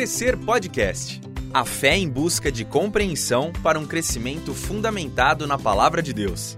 [0.00, 1.20] Crescer Podcast.
[1.52, 6.56] A fé em busca de compreensão para um crescimento fundamentado na palavra de Deus.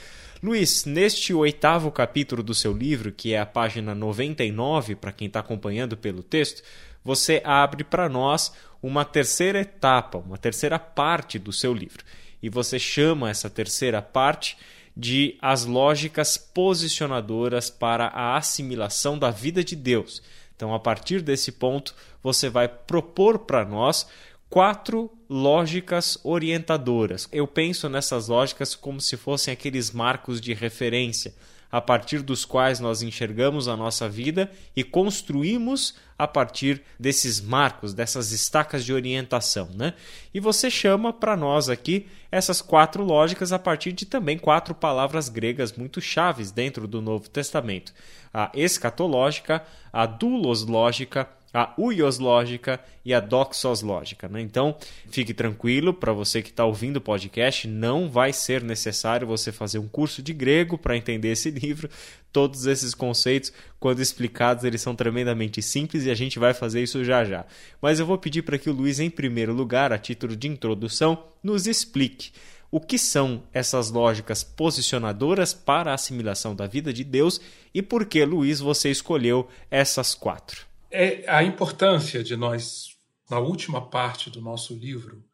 [0.45, 5.41] Luiz, neste oitavo capítulo do seu livro, que é a página 99, para quem está
[5.41, 6.63] acompanhando pelo texto,
[7.03, 12.05] você abre para nós uma terceira etapa, uma terceira parte do seu livro.
[12.43, 14.59] E você chama essa terceira parte
[14.95, 20.23] de as lógicas posicionadoras para a assimilação da vida de Deus.
[20.55, 24.07] Então, a partir desse ponto, você vai propor para nós
[24.55, 27.29] quatro lógicas orientadoras.
[27.33, 31.35] Eu penso nessas lógicas como se fossem aqueles marcos de referência
[31.73, 37.93] a partir dos quais nós enxergamos a nossa vida e construímos a partir desses marcos,
[37.93, 39.69] dessas estacas de orientação.
[39.75, 39.95] Né?
[40.33, 45.29] E você chama para nós aqui essas quatro lógicas a partir de também quatro palavras
[45.29, 47.93] gregas muito chaves dentro do Novo Testamento:
[48.33, 54.29] a escatológica, a duloslógica, a uioslógica e a doxoslógica.
[54.29, 54.41] Né?
[54.41, 54.77] Então,
[55.09, 59.79] fique tranquilo, para você que está ouvindo o podcast, não vai ser necessário você fazer
[59.79, 61.89] um curso de grego para entender esse livro.
[62.33, 67.05] Todos esses conceitos, quando explicados, eles são tremendamente simples e a gente vai fazer isso
[67.05, 67.47] já já.
[67.81, 71.27] Mas eu vou pedir para que o Luiz, em primeiro lugar, a título de introdução,
[71.41, 72.33] nos explique
[72.69, 77.41] o que são essas lógicas posicionadoras para a assimilação da vida de Deus
[77.73, 82.97] e por que, Luiz, você escolheu essas quatro é a importância de nós,
[83.29, 85.25] na última parte do nosso livro,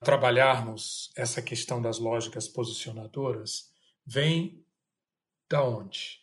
[0.00, 3.70] trabalharmos essa questão das lógicas posicionadoras,
[4.04, 4.62] vem
[5.48, 6.20] da onde?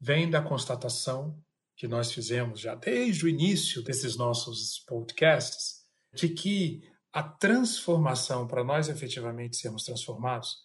[0.00, 1.36] Vem da constatação
[1.74, 8.62] que nós fizemos já desde o início desses nossos podcasts, de que a transformação, para
[8.62, 10.64] nós efetivamente sermos transformados,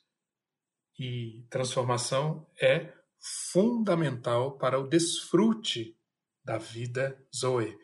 [0.99, 5.97] e transformação é fundamental para o desfrute
[6.43, 7.77] da vida Zoe,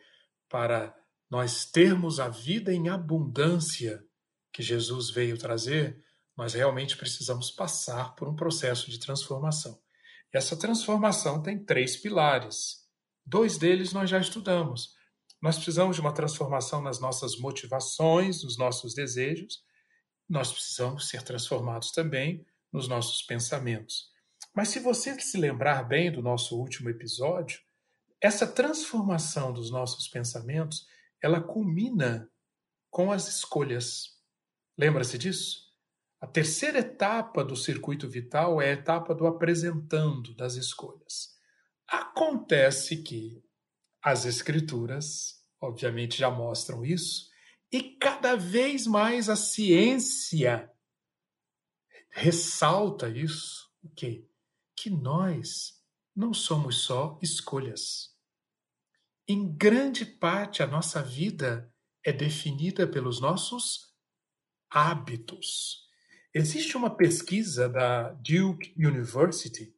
[0.48, 0.94] para
[1.30, 4.02] nós termos a vida em abundância
[4.52, 6.02] que Jesus veio trazer,
[6.36, 9.78] nós realmente precisamos passar por um processo de transformação.
[10.32, 12.86] E essa transformação tem três pilares.
[13.26, 14.94] Dois deles nós já estudamos.
[15.40, 19.62] Nós precisamos de uma transformação nas nossas motivações, nos nossos desejos.
[20.28, 24.10] Nós precisamos ser transformados também nos nossos pensamentos.
[24.54, 27.60] Mas se você se lembrar bem do nosso último episódio,
[28.20, 30.86] essa transformação dos nossos pensamentos,
[31.22, 32.30] ela culmina
[32.90, 34.18] com as escolhas.
[34.76, 35.68] Lembra-se disso?
[36.20, 41.36] A terceira etapa do circuito vital é a etapa do apresentando das escolhas.
[41.86, 43.42] Acontece que
[44.02, 47.28] as escrituras, obviamente, já mostram isso,
[47.70, 50.70] e cada vez mais a ciência
[52.10, 54.26] ressalta isso, o quê?
[54.74, 55.77] Que nós
[56.18, 58.12] não somos só escolhas.
[59.28, 61.72] Em grande parte, a nossa vida
[62.04, 63.94] é definida pelos nossos
[64.68, 65.86] hábitos.
[66.34, 69.72] Existe uma pesquisa da Duke University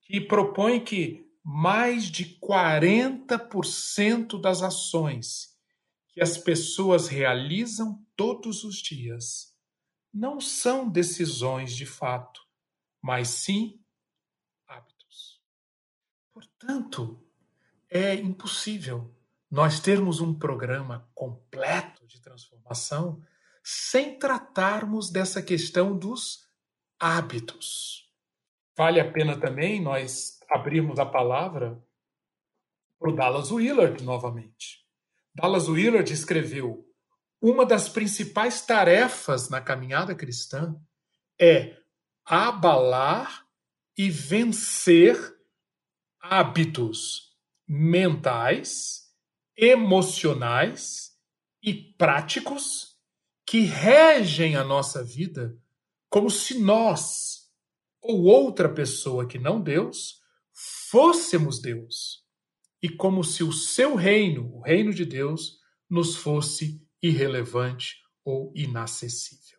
[0.00, 5.58] que propõe que mais de 40% das ações
[6.08, 9.54] que as pessoas realizam todos os dias
[10.12, 12.40] não são decisões de fato,
[13.02, 13.79] mas sim.
[16.40, 17.22] Portanto,
[17.90, 19.14] é impossível
[19.50, 23.22] nós termos um programa completo de transformação
[23.62, 26.48] sem tratarmos dessa questão dos
[26.98, 28.10] hábitos.
[28.74, 31.82] Vale a pena também nós abrirmos a palavra
[32.98, 34.86] para o Dallas Willard novamente.
[35.34, 36.88] Dallas Willard escreveu:
[37.40, 40.74] uma das principais tarefas na caminhada cristã
[41.38, 41.76] é
[42.24, 43.46] abalar
[43.94, 45.39] e vencer
[46.20, 47.30] hábitos
[47.66, 49.10] mentais,
[49.56, 51.12] emocionais
[51.62, 52.96] e práticos
[53.46, 55.56] que regem a nossa vida
[56.08, 57.50] como se nós
[58.00, 60.20] ou outra pessoa que não Deus
[60.90, 62.24] fôssemos Deus
[62.82, 65.58] e como se o seu reino, o reino de Deus,
[65.88, 69.58] nos fosse irrelevante ou inacessível.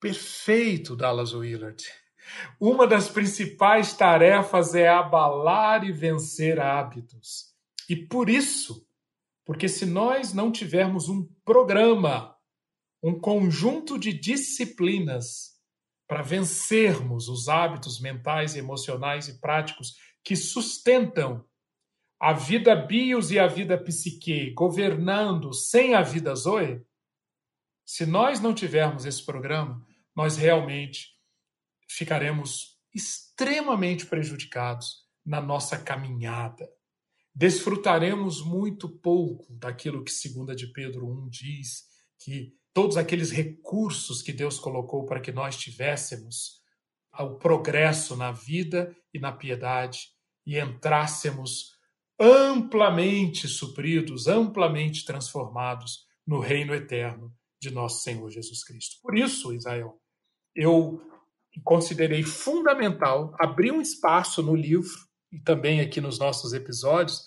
[0.00, 1.84] Perfeito, Dallas Willard.
[2.60, 7.54] Uma das principais tarefas é abalar e vencer hábitos.
[7.88, 8.86] E por isso,
[9.44, 12.36] porque se nós não tivermos um programa,
[13.02, 15.56] um conjunto de disciplinas
[16.08, 19.94] para vencermos os hábitos mentais, emocionais e práticos
[20.24, 21.44] que sustentam
[22.18, 26.82] a vida bios e a vida psique governando sem a vida zoe,
[27.84, 29.84] se nós não tivermos esse programa,
[30.14, 31.15] nós realmente
[31.88, 36.68] ficaremos extremamente prejudicados na nossa caminhada.
[37.34, 41.84] Desfrutaremos muito pouco daquilo que segunda de Pedro 1 diz,
[42.18, 46.62] que todos aqueles recursos que Deus colocou para que nós tivéssemos
[47.12, 50.08] ao progresso na vida e na piedade
[50.46, 51.72] e entrássemos
[52.18, 58.96] amplamente supridos, amplamente transformados no reino eterno de nosso Senhor Jesus Cristo.
[59.02, 60.00] Por isso, Israel,
[60.54, 61.00] eu
[61.60, 64.94] considerei fundamental abrir um espaço no livro
[65.32, 67.22] e também aqui nos nossos episódios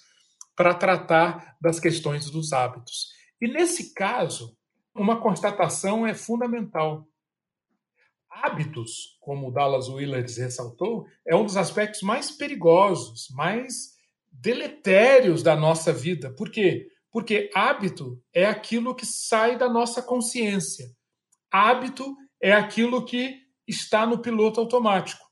[0.55, 3.07] para tratar das questões dos hábitos.
[3.41, 4.57] E nesse caso,
[4.93, 7.07] uma constatação é fundamental.
[8.29, 13.95] Hábitos, como o Dallas Willard ressaltou, é um dos aspectos mais perigosos, mais
[14.31, 16.33] deletérios da nossa vida.
[16.35, 16.87] Por quê?
[17.11, 20.85] Porque hábito é aquilo que sai da nossa consciência.
[21.51, 25.24] Hábito é aquilo que está no piloto automático.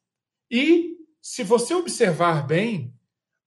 [0.49, 2.93] E, se você observar bem,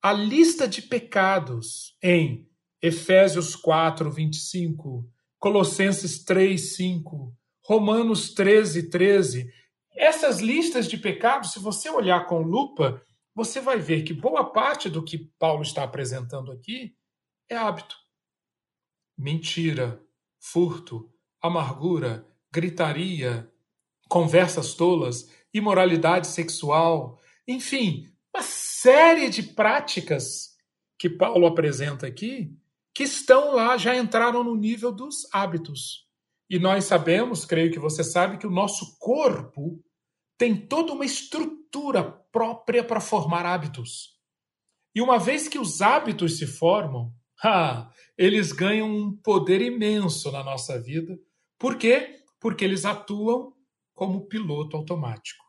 [0.03, 2.49] a lista de pecados em
[2.83, 5.09] Efésios 4, 25,
[5.39, 7.35] Colossenses 3, 5,
[7.65, 9.51] Romanos 13, 13,
[9.95, 13.03] essas listas de pecados, se você olhar com lupa,
[13.35, 16.97] você vai ver que boa parte do que Paulo está apresentando aqui
[17.49, 17.97] é hábito.
[19.17, 20.03] Mentira,
[20.41, 21.11] furto,
[21.43, 23.50] amargura, gritaria,
[24.11, 30.57] conversas tolas, imoralidade sexual, enfim, uma série de práticas
[30.99, 32.55] que Paulo apresenta aqui
[32.93, 36.07] que estão lá, já entraram no nível dos hábitos.
[36.51, 39.83] E nós sabemos, creio que você sabe, que o nosso corpo
[40.37, 42.03] tem toda uma estrutura
[42.33, 44.19] própria para formar hábitos.
[44.93, 47.15] E uma vez que os hábitos se formam,
[47.45, 51.17] ah, eles ganham um poder imenso na nossa vida.
[51.57, 52.21] Por quê?
[52.41, 53.55] Porque eles atuam
[54.01, 55.45] como piloto automático.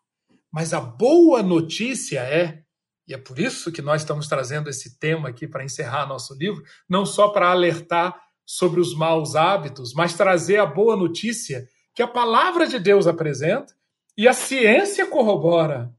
[0.51, 2.65] Mas a boa notícia é,
[3.07, 6.61] e é por isso que nós estamos trazendo esse tema aqui para encerrar nosso livro,
[6.89, 8.13] não só para alertar
[8.45, 11.65] sobre os maus hábitos, mas trazer a boa notícia
[11.95, 13.73] que a palavra de Deus apresenta
[14.17, 15.95] e a ciência corrobora.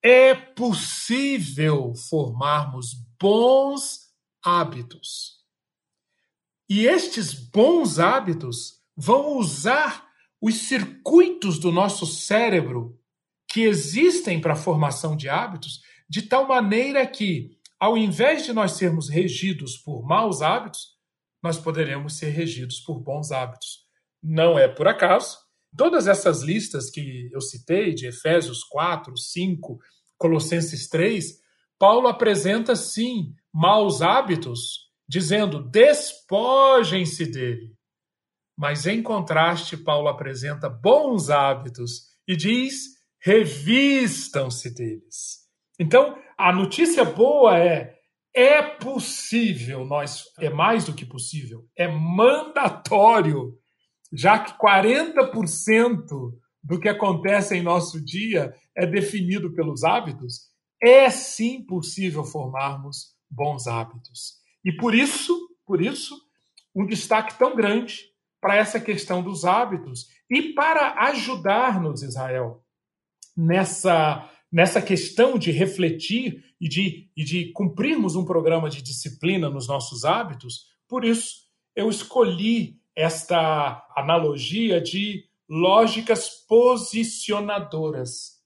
[0.00, 4.12] É possível formarmos bons
[4.44, 5.40] hábitos.
[6.68, 10.11] E estes bons hábitos vão usar
[10.42, 12.98] os circuitos do nosso cérebro
[13.48, 18.72] que existem para a formação de hábitos, de tal maneira que, ao invés de nós
[18.72, 20.98] sermos regidos por maus hábitos,
[21.42, 23.86] nós poderemos ser regidos por bons hábitos.
[24.22, 25.38] Não é por acaso
[25.76, 29.78] Todas essas listas que eu citei, de Efésios 4, 5,
[30.18, 31.40] Colossenses 3,
[31.78, 37.74] Paulo apresenta sim maus hábitos, dizendo despojem-se dele.
[38.56, 45.42] Mas em contraste, Paulo apresenta bons hábitos e diz revistam-se deles.
[45.78, 47.98] Então, a notícia boa é
[48.34, 53.58] é possível, nós é mais do que possível, é mandatório
[54.12, 56.06] já que 40%
[56.62, 60.50] do que acontece em nosso dia é definido pelos hábitos,
[60.82, 64.34] é sim possível formarmos bons hábitos.
[64.64, 66.14] E por isso, por isso,
[66.74, 68.11] um destaque tão grande
[68.42, 72.64] para essa questão dos hábitos e para ajudar-nos, Israel,
[73.36, 79.68] nessa, nessa questão de refletir e de, e de cumprirmos um programa de disciplina nos
[79.68, 80.66] nossos hábitos.
[80.88, 81.42] Por isso,
[81.76, 88.40] eu escolhi esta analogia de lógicas posicionadoras.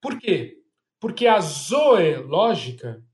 [0.00, 0.62] Por quê?
[0.98, 3.04] Porque a zoológica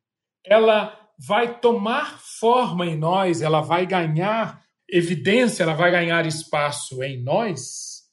[0.44, 7.22] ela vai tomar forma em nós, ela vai ganhar evidência, ela vai ganhar espaço em
[7.22, 8.04] nós,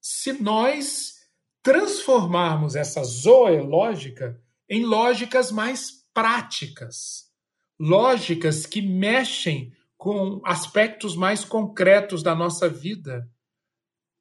[0.00, 1.14] se nós
[1.62, 7.30] transformarmos essa zoológica em lógicas mais práticas,
[7.78, 13.28] lógicas que mexem com aspectos mais concretos da nossa vida,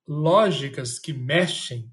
[0.07, 1.91] lógicas que mexem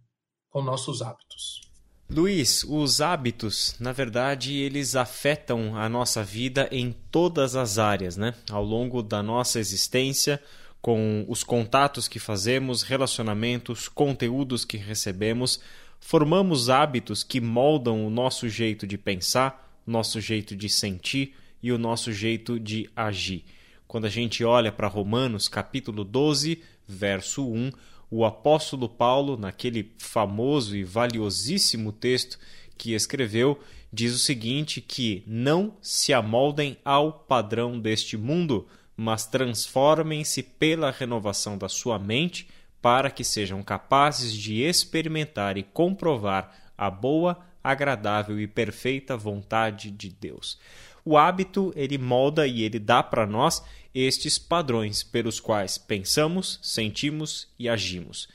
[0.48, 1.63] com nossos hábitos.
[2.08, 8.34] Luiz, os hábitos, na verdade, eles afetam a nossa vida em todas as áreas, né?
[8.50, 10.40] Ao longo da nossa existência,
[10.82, 15.58] com os contatos que fazemos, relacionamentos, conteúdos que recebemos,
[15.99, 21.78] formamos hábitos que moldam o nosso jeito de pensar, nosso jeito de sentir e o
[21.78, 23.44] nosso jeito de agir.
[23.88, 27.73] Quando a gente olha para Romanos, capítulo 12, verso 1,
[28.16, 32.38] o apóstolo Paulo, naquele famoso e valiosíssimo texto
[32.78, 33.59] que escreveu,
[33.92, 41.59] diz o seguinte: que não se amoldem ao padrão deste mundo, mas transformem-se pela renovação
[41.59, 42.47] da sua mente,
[42.80, 50.09] para que sejam capazes de experimentar e comprovar a boa, agradável e perfeita vontade de
[50.09, 50.56] Deus.
[51.04, 53.62] O hábito ele molda e ele dá para nós
[53.94, 58.28] estes padrões pelos quais pensamos, sentimos e agimos.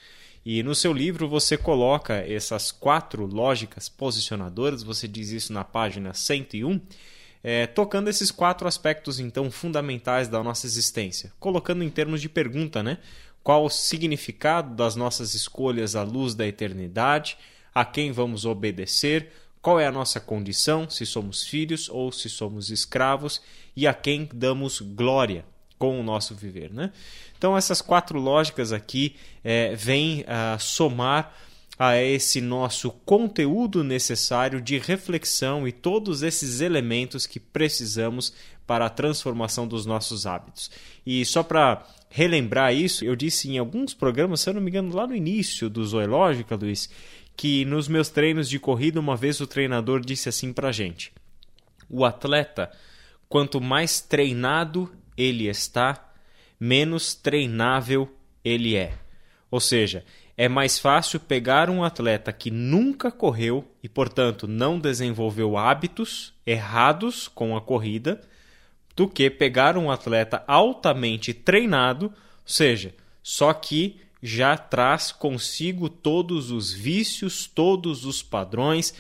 [0.46, 6.14] E no seu livro você coloca essas quatro lógicas posicionadoras, você diz isso na página
[6.14, 6.80] 101,
[7.44, 12.84] é, tocando esses quatro aspectos então fundamentais da nossa existência, colocando em termos de pergunta,
[12.84, 12.98] né?
[13.44, 17.38] Qual o significado das nossas escolhas à luz da eternidade?
[17.74, 19.32] A quem vamos obedecer?
[19.62, 23.42] Qual é a nossa condição, se somos filhos ou se somos escravos,
[23.76, 25.46] e a quem damos glória
[25.78, 26.72] com o nosso viver.
[26.72, 26.92] Né?
[27.38, 31.34] Então, essas quatro lógicas aqui é, vêm a somar
[31.80, 38.34] a esse nosso conteúdo necessário de reflexão e todos esses elementos que precisamos
[38.68, 40.70] para a transformação dos nossos hábitos.
[41.06, 44.94] E só para relembrar isso, eu disse em alguns programas, se eu não me engano,
[44.94, 46.90] lá no início do Zoológica, Luiz,
[47.40, 51.14] que nos meus treinos de corrida, uma vez o treinador disse assim pra gente:
[51.90, 52.70] o atleta,
[53.30, 56.12] quanto mais treinado ele está,
[56.60, 58.92] menos treinável ele é.
[59.50, 60.04] Ou seja,
[60.36, 67.30] é mais fácil pegar um atleta que nunca correu e, portanto, não desenvolveu hábitos errados
[67.30, 68.20] com a corrida,
[68.98, 72.14] do que pegar um atleta altamente treinado, ou
[72.46, 72.94] seja,
[73.24, 78.94] só que já traz consigo todos os vícios, todos os padrões,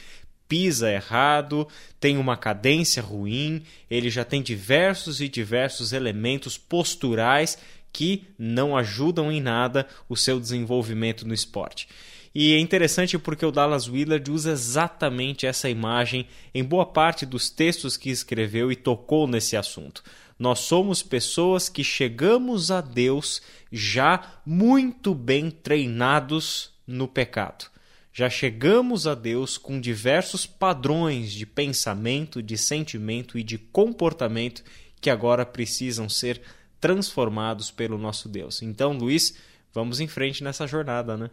[0.48, 1.68] pisa errado,
[2.00, 7.58] tem uma cadência ruim, ele já tem diversos e diversos elementos posturais
[7.92, 11.88] que não ajudam em nada o seu desenvolvimento no esporte.
[12.34, 17.50] E é interessante porque o Dallas Willard usa exatamente essa imagem em boa parte dos
[17.50, 20.04] textos que escreveu e tocou nesse assunto.
[20.38, 27.66] Nós somos pessoas que chegamos a Deus já muito bem treinados no pecado.
[28.14, 34.64] Já chegamos a Deus com diversos padrões de pensamento, de sentimento e de comportamento
[35.02, 36.42] que agora precisam ser
[36.80, 38.62] transformados pelo nosso Deus.
[38.62, 39.36] Então, Luiz,
[39.74, 41.30] vamos em frente nessa jornada, né?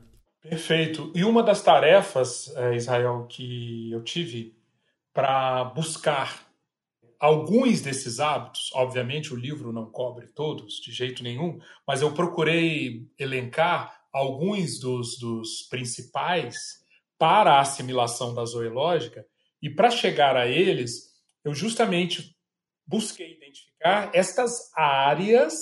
[0.49, 1.12] Perfeito.
[1.15, 4.57] E uma das tarefas, eh, Israel, que eu tive
[5.12, 6.47] para buscar
[7.19, 13.09] alguns desses hábitos, obviamente o livro não cobre todos de jeito nenhum, mas eu procurei
[13.19, 16.55] elencar alguns dos, dos principais
[17.19, 19.26] para a assimilação da zoológica,
[19.61, 22.37] e para chegar a eles, eu justamente
[22.87, 25.55] busquei identificar estas áreas,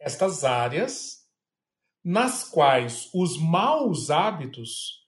[0.00, 1.17] estas áreas
[2.08, 5.06] nas quais os maus hábitos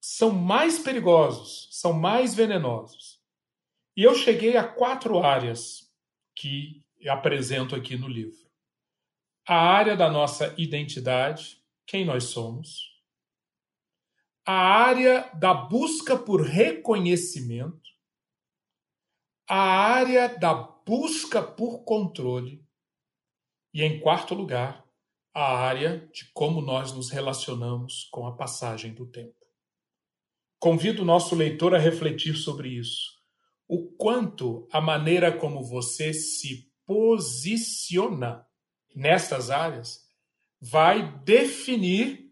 [0.00, 3.22] são mais perigosos, são mais venenosos.
[3.96, 5.88] E eu cheguei a quatro áreas
[6.34, 8.50] que apresento aqui no livro.
[9.46, 13.00] A área da nossa identidade, quem nós somos.
[14.44, 17.88] A área da busca por reconhecimento.
[19.48, 22.66] A área da busca por controle.
[23.72, 24.81] E, em quarto lugar,
[25.34, 29.34] a área de como nós nos relacionamos com a passagem do tempo.
[30.58, 33.22] Convido o nosso leitor a refletir sobre isso
[33.74, 38.46] o quanto a maneira como você se posiciona
[38.94, 40.06] nessas áreas
[40.60, 42.30] vai definir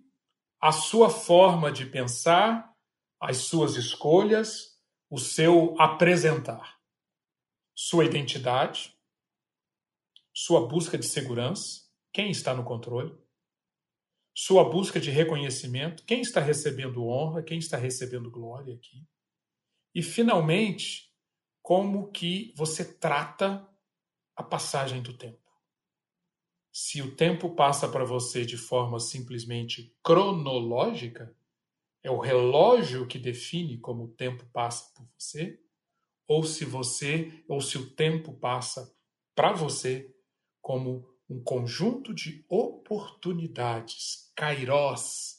[0.60, 2.70] a sua forma de pensar,
[3.18, 4.78] as suas escolhas,
[5.08, 6.78] o seu apresentar,
[7.74, 8.94] sua identidade,
[10.30, 11.79] sua busca de segurança,
[12.12, 13.16] quem está no controle,
[14.34, 19.06] sua busca de reconhecimento, quem está recebendo honra, quem está recebendo glória aqui.
[19.94, 21.12] E finalmente,
[21.62, 23.68] como que você trata
[24.34, 25.38] a passagem do tempo.
[26.72, 31.36] Se o tempo passa para você de forma simplesmente cronológica,
[32.02, 35.60] é o relógio que define como o tempo passa por você,
[36.26, 38.96] ou se você, ou se o tempo passa
[39.34, 40.14] para você
[40.62, 45.36] como um conjunto de oportunidades, kairos,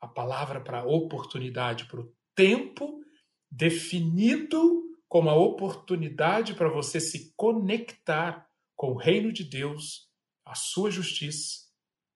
[0.00, 3.04] a palavra para oportunidade, para o tempo
[3.50, 10.08] definido como a oportunidade para você se conectar com o reino de Deus,
[10.46, 11.64] a sua justiça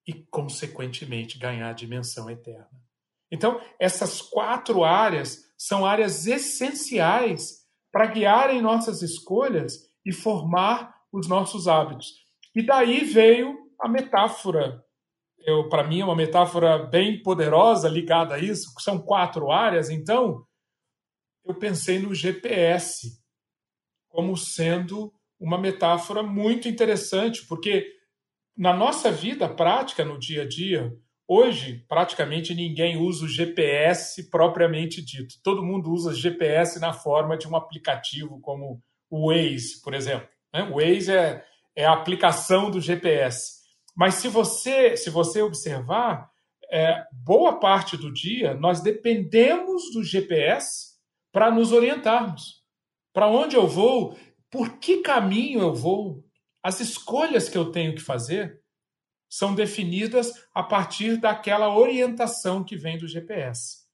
[0.07, 2.83] e, consequentemente, ganhar a dimensão eterna.
[3.31, 11.69] Então, essas quatro áreas são áreas essenciais para guiarem nossas escolhas e formar os nossos
[11.69, 12.28] hábitos.
[12.55, 14.83] E daí veio a metáfora.
[15.71, 18.73] Para mim, é uma metáfora bem poderosa ligada a isso.
[18.81, 20.45] São quatro áreas, então,
[21.45, 23.19] eu pensei no GPS
[24.09, 27.87] como sendo uma metáfora muito interessante, porque
[28.57, 30.93] na nossa vida prática, no dia a dia,
[31.27, 35.37] hoje praticamente ninguém usa o GPS propriamente dito.
[35.43, 40.29] Todo mundo usa GPS na forma de um aplicativo como o Waze, por exemplo.
[40.53, 40.65] Né?
[40.65, 41.45] O Waze é,
[41.79, 43.61] é a aplicação do GPS.
[43.97, 46.29] Mas se você, se você observar,
[46.73, 50.97] é, boa parte do dia nós dependemos do GPS
[51.31, 52.65] para nos orientarmos.
[53.13, 54.19] Para onde eu vou?
[54.51, 56.25] Por que caminho eu vou?
[56.61, 58.61] As escolhas que eu tenho que fazer
[59.31, 63.87] são definidas a partir daquela orientação que vem do GPS.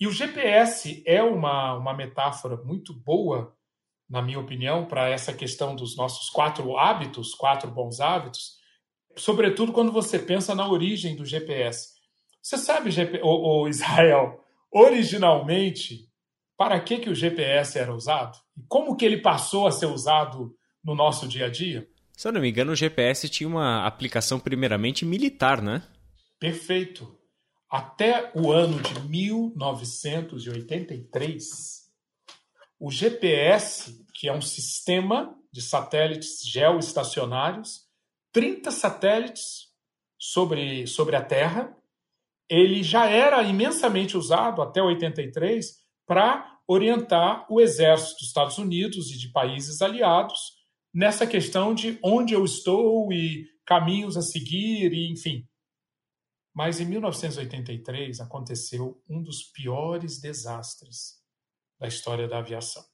[0.00, 3.56] E o GPS é uma, uma metáfora muito boa,
[4.10, 8.56] na minha opinião, para essa questão dos nossos quatro hábitos, quatro bons hábitos,
[9.16, 11.90] sobretudo quando você pensa na origem do GPS.
[12.42, 12.90] Você sabe,
[13.22, 16.08] o Israel, originalmente
[16.56, 18.36] para que, que o GPS era usado?
[18.54, 21.88] E como que ele passou a ser usado no nosso dia a dia?
[22.14, 25.82] Se eu não me engano, o GPS tinha uma aplicação primeiramente militar, né?
[26.38, 27.18] Perfeito.
[27.70, 31.79] Até o ano de 1983,
[32.80, 37.86] o GPS, que é um sistema de satélites geoestacionários,
[38.32, 39.68] 30 satélites
[40.18, 41.76] sobre, sobre a Terra,
[42.48, 49.18] ele já era imensamente usado até 83 para orientar o exército dos Estados Unidos e
[49.18, 50.58] de países aliados
[50.92, 55.46] nessa questão de onde eu estou e caminhos a seguir, e enfim.
[56.54, 61.19] Mas em 1983 aconteceu um dos piores desastres
[61.80, 62.84] da história da aviação.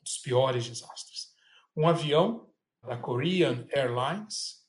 [0.00, 1.34] Um dos piores desastres.
[1.76, 2.48] Um avião
[2.82, 4.66] da Korean Airlines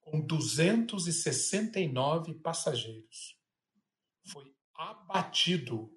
[0.00, 3.38] com 269 passageiros
[4.26, 5.90] foi abatido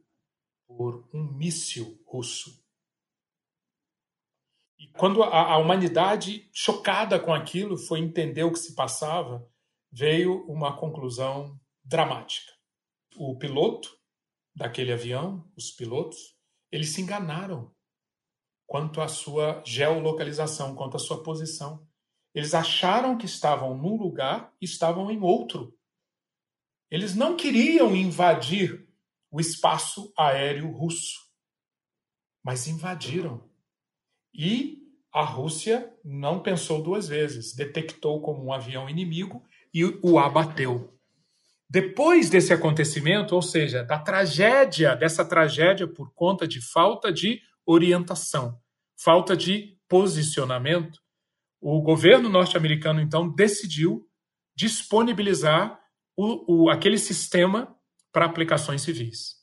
[0.66, 2.66] por um míssil russo.
[4.78, 9.50] E quando a, a humanidade, chocada com aquilo, foi entender o que se passava,
[9.92, 12.54] veio uma conclusão dramática.
[13.16, 13.98] O piloto
[14.56, 16.37] daquele avião, os pilotos,
[16.78, 17.74] eles se enganaram
[18.68, 21.88] quanto à sua geolocalização, quanto à sua posição.
[22.36, 25.76] Eles acharam que estavam num lugar e estavam em outro.
[26.92, 28.88] Eles não queriam invadir
[29.32, 31.18] o espaço aéreo russo.
[32.44, 33.50] Mas invadiram.
[34.32, 34.78] E
[35.12, 40.96] a Rússia não pensou duas vezes, detectou como um avião inimigo e o abateu.
[41.70, 48.58] Depois desse acontecimento, ou seja, da tragédia, dessa tragédia por conta de falta de orientação,
[48.96, 51.00] falta de posicionamento,
[51.60, 54.08] o governo norte-americano então decidiu
[54.56, 55.80] disponibilizar
[56.16, 57.76] o, o, aquele sistema
[58.12, 59.36] para aplicações civis.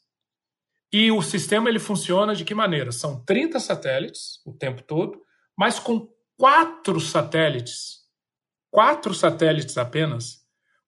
[0.93, 2.91] E o sistema ele funciona de que maneira?
[2.93, 5.21] São 30 satélites o tempo todo,
[5.57, 7.99] mas com quatro satélites,
[8.71, 10.44] quatro satélites apenas,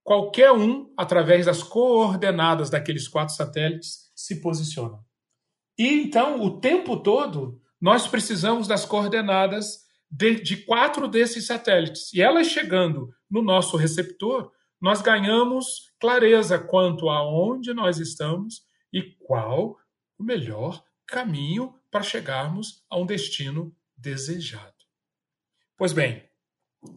[0.06, 5.00] qualquer um, através das coordenadas daqueles quatro satélites, se posiciona.
[5.76, 12.12] E então, o tempo todo, nós precisamos das coordenadas de, de quatro desses satélites.
[12.14, 19.02] E elas chegando no nosso receptor, nós ganhamos clareza quanto a onde nós estamos e
[19.02, 19.76] qual
[20.16, 24.72] o melhor caminho para chegarmos a um destino desejado.
[25.76, 26.22] Pois bem,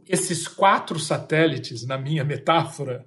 [0.08, 3.06] esses quatro satélites, na minha metáfora,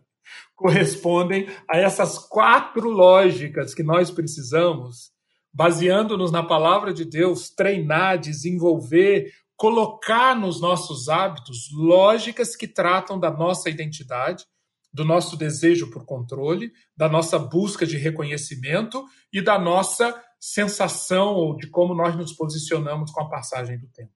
[0.55, 5.13] correspondem a essas quatro lógicas que nós precisamos
[5.53, 13.31] baseando-nos na palavra de Deus, treinar, desenvolver, colocar nos nossos hábitos lógicas que tratam da
[13.31, 14.47] nossa identidade,
[14.93, 21.57] do nosso desejo por controle, da nossa busca de reconhecimento e da nossa sensação ou
[21.57, 24.13] de como nós nos posicionamos com a passagem do tempo.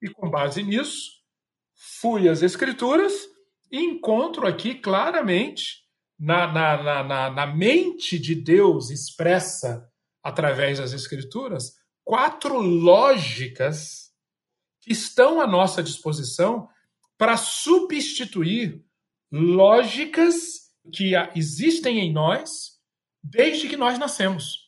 [0.00, 1.10] E com base nisso,
[1.76, 3.12] fui às Escrituras
[3.70, 5.84] e encontro aqui claramente,
[6.18, 9.86] na, na, na, na mente de Deus expressa
[10.22, 14.10] através das Escrituras, quatro lógicas
[14.80, 16.68] que estão à nossa disposição
[17.18, 18.82] para substituir
[19.30, 20.34] lógicas
[20.92, 22.76] que existem em nós
[23.22, 24.66] desde que nós nascemos.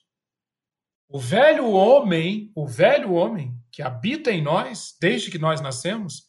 [1.08, 6.27] O velho homem, o velho homem que habita em nós desde que nós nascemos,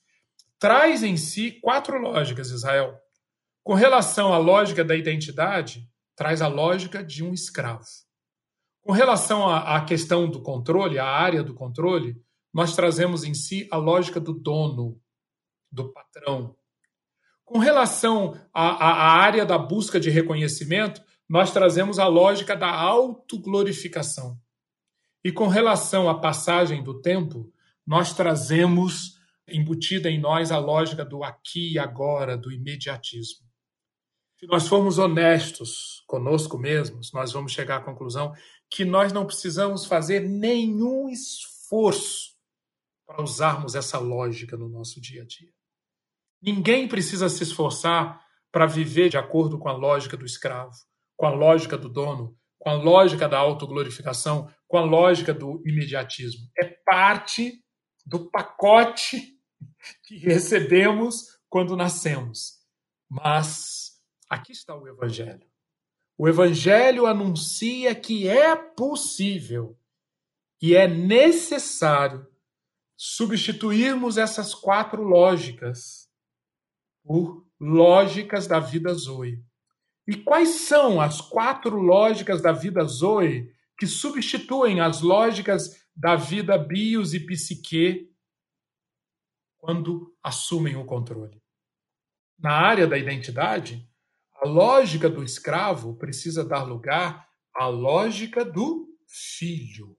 [0.59, 2.99] traz em si quatro lógicas, Israel.
[3.63, 7.85] Com relação à lógica da identidade, traz a lógica de um escravo.
[8.81, 12.21] Com relação à, questão do controle, à área do controle,
[12.53, 14.99] nós trazemos em si a lógica do dono,
[15.71, 16.55] do patrão.
[17.45, 24.39] Com relação à, à área da busca de reconhecimento, nós trazemos a lógica da autoglorificação.
[25.23, 27.51] E com relação à passagem do tempo,
[27.85, 29.18] nós trazemos
[29.51, 33.47] embutida em nós a lógica do aqui e agora, do imediatismo.
[34.39, 38.33] Se nós formos honestos conosco mesmos, nós vamos chegar à conclusão
[38.69, 42.37] que nós não precisamos fazer nenhum esforço
[43.05, 45.51] para usarmos essa lógica no nosso dia a dia.
[46.41, 50.73] Ninguém precisa se esforçar para viver de acordo com a lógica do escravo,
[51.17, 56.47] com a lógica do dono, com a lógica da autoglorificação, com a lógica do imediatismo.
[56.57, 57.63] É parte
[58.05, 59.38] do pacote
[60.03, 62.59] que recebemos quando nascemos.
[63.09, 65.47] Mas aqui está o Evangelho.
[66.17, 69.77] O Evangelho anuncia que é possível
[70.61, 72.27] e é necessário
[72.97, 76.09] substituirmos essas quatro lógicas
[77.03, 79.41] por lógicas da vida Zoe.
[80.05, 86.57] E quais são as quatro lógicas da vida Zoe que substituem as lógicas da vida
[86.57, 88.08] bios e psique
[89.59, 91.41] quando assumem o controle.
[92.39, 93.87] Na área da identidade,
[94.41, 99.97] a lógica do escravo precisa dar lugar à lógica do filho.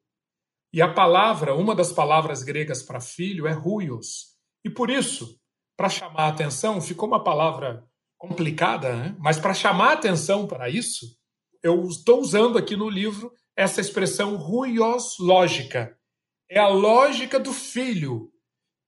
[0.72, 4.36] E a palavra, uma das palavras gregas para filho é ruios.
[4.64, 5.38] E por isso,
[5.76, 7.84] para chamar a atenção, ficou uma palavra
[8.16, 9.16] complicada, né?
[9.18, 11.06] mas para chamar a atenção para isso,
[11.62, 15.96] eu estou usando aqui no livro essa expressão ruios lógica.
[16.48, 18.30] É a lógica do filho,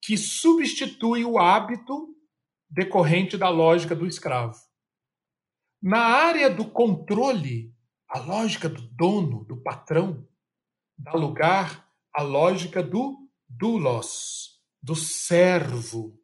[0.02, 2.08] que substitui o hábito
[2.68, 4.58] decorrente da lógica do escravo.
[5.80, 7.72] Na área do controle,
[8.08, 10.26] a lógica do dono, do patrão,
[10.98, 16.18] dá lugar à lógica do doulos, do servo.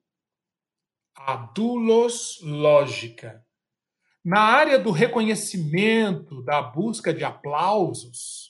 [1.15, 3.45] A doulos lógica.
[4.25, 8.48] Na área do reconhecimento, da busca de aplausos,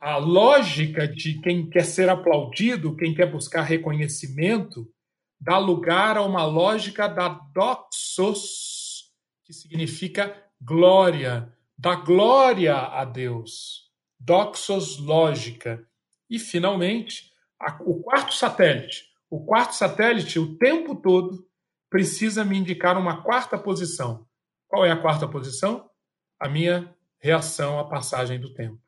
[0.00, 4.90] a lógica de quem quer ser aplaudido, quem quer buscar reconhecimento,
[5.38, 9.12] dá lugar a uma lógica da doxos,
[9.44, 13.90] que significa glória, da glória a Deus.
[14.18, 15.86] Doxos lógica.
[16.30, 19.04] E, finalmente, a, o quarto satélite.
[19.28, 21.46] O quarto satélite, o tempo todo,
[21.90, 24.26] precisa me indicar uma quarta posição.
[24.66, 25.90] Qual é a quarta posição?
[26.38, 28.80] A minha reação à passagem do tempo.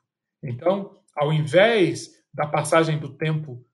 [0.42, 3.64] Então, ao invés da passagem do tempo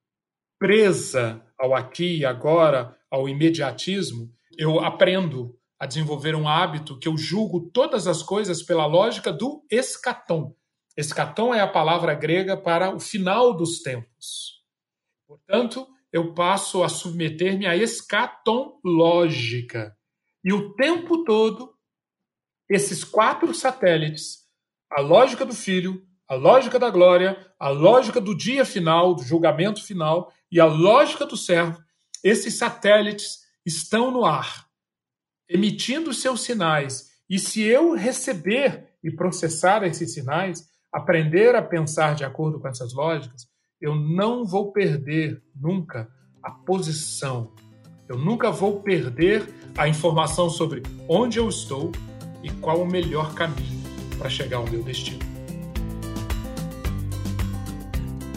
[0.57, 7.17] presa ao aqui e agora, ao imediatismo, eu aprendo a desenvolver um hábito que eu
[7.17, 10.53] julgo todas as coisas pela lógica do escatom.
[10.97, 14.61] Escatom é a palavra grega para o final dos tempos.
[15.25, 19.95] Portanto, eu passo a submeter-me à escatom lógica.
[20.43, 21.73] E o tempo todo,
[22.69, 24.39] esses quatro satélites,
[24.91, 29.83] a lógica do filho, a lógica da glória, a lógica do dia final, do julgamento
[29.83, 31.81] final e a lógica do servo,
[32.23, 34.67] esses satélites estão no ar,
[35.49, 37.09] emitindo seus sinais.
[37.27, 42.93] E se eu receber e processar esses sinais, aprender a pensar de acordo com essas
[42.93, 43.47] lógicas,
[43.81, 46.07] eu não vou perder nunca
[46.43, 47.55] a posição.
[48.07, 51.91] Eu nunca vou perder a informação sobre onde eu estou
[52.43, 53.79] e qual o melhor caminho
[54.17, 55.38] para chegar ao meu destino.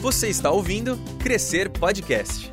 [0.02, 2.52] Você está ouvindo Crescer Podcast.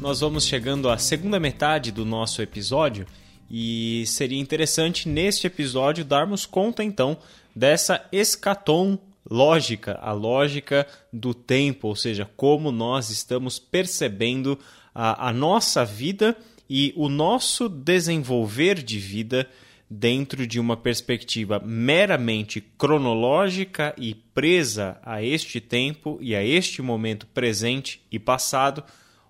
[0.00, 3.04] Nós vamos chegando à segunda metade do nosso episódio
[3.50, 7.18] e seria interessante neste episódio darmos conta então
[7.52, 8.96] dessa escatom
[9.28, 14.56] lógica, a lógica do tempo, ou seja, como nós estamos percebendo
[14.94, 16.36] a, a nossa vida
[16.70, 19.48] e o nosso desenvolver de vida
[19.88, 27.26] dentro de uma perspectiva meramente cronológica e presa a este tempo e a este momento
[27.26, 28.82] presente e passado,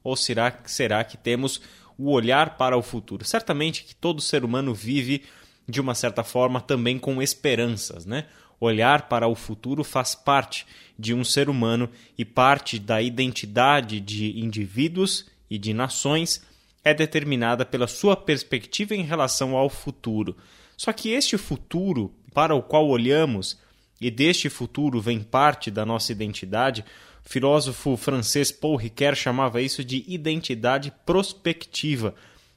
[0.02, 1.60] ou será, será que temos
[1.98, 3.24] o olhar para o futuro?
[3.24, 5.22] Certamente que todo ser humano vive
[5.68, 8.26] de uma certa forma também com esperanças, né?
[8.60, 10.66] Olhar para o futuro faz parte
[10.98, 16.42] de um ser humano e parte da identidade de indivíduos e de nações
[16.84, 20.36] é determinada pela sua perspectiva em relação ao futuro.
[20.76, 23.56] Só que este futuro para o qual olhamos,
[24.00, 26.84] e deste futuro vem parte da nossa identidade,
[27.24, 32.14] o filósofo francês Paul Ricoeur chamava isso de identidade prospectiva.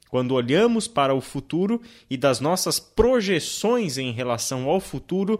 [0.09, 5.39] Quando olhamos para o futuro e das nossas projeções em relação ao futuro,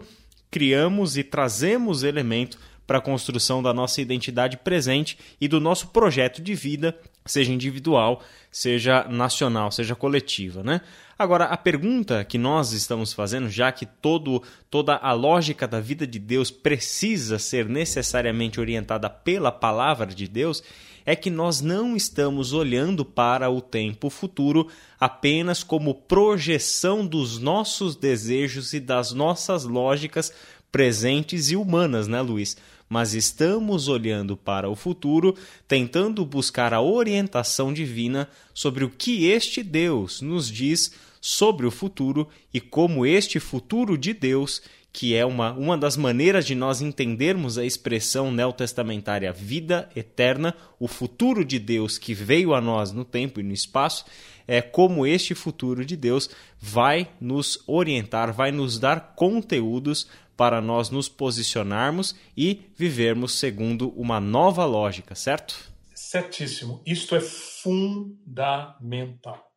[0.50, 6.40] criamos e trazemos elemento para a construção da nossa identidade presente e do nosso projeto
[6.40, 6.98] de vida,
[7.30, 10.80] seja individual, seja nacional, seja coletiva, né?
[11.18, 16.06] Agora, a pergunta que nós estamos fazendo, já que todo, toda a lógica da vida
[16.06, 20.62] de Deus precisa ser necessariamente orientada pela palavra de Deus,
[21.04, 24.68] é que nós não estamos olhando para o tempo futuro
[25.00, 30.32] apenas como projeção dos nossos desejos e das nossas lógicas
[30.70, 32.56] presentes e humanas, né, Luiz?
[32.88, 39.62] Mas estamos olhando para o futuro, tentando buscar a orientação divina sobre o que este
[39.62, 45.52] Deus nos diz sobre o futuro e como este futuro de Deus, que é uma,
[45.52, 51.98] uma das maneiras de nós entendermos a expressão neotestamentária vida eterna, o futuro de Deus
[51.98, 54.04] que veio a nós no tempo e no espaço,
[54.46, 60.88] é como este futuro de Deus vai nos orientar, vai nos dar conteúdos para nós
[60.88, 65.72] nos posicionarmos e vivermos segundo uma nova lógica, certo?
[65.92, 66.80] Certíssimo.
[66.86, 69.52] Isto é fundamental.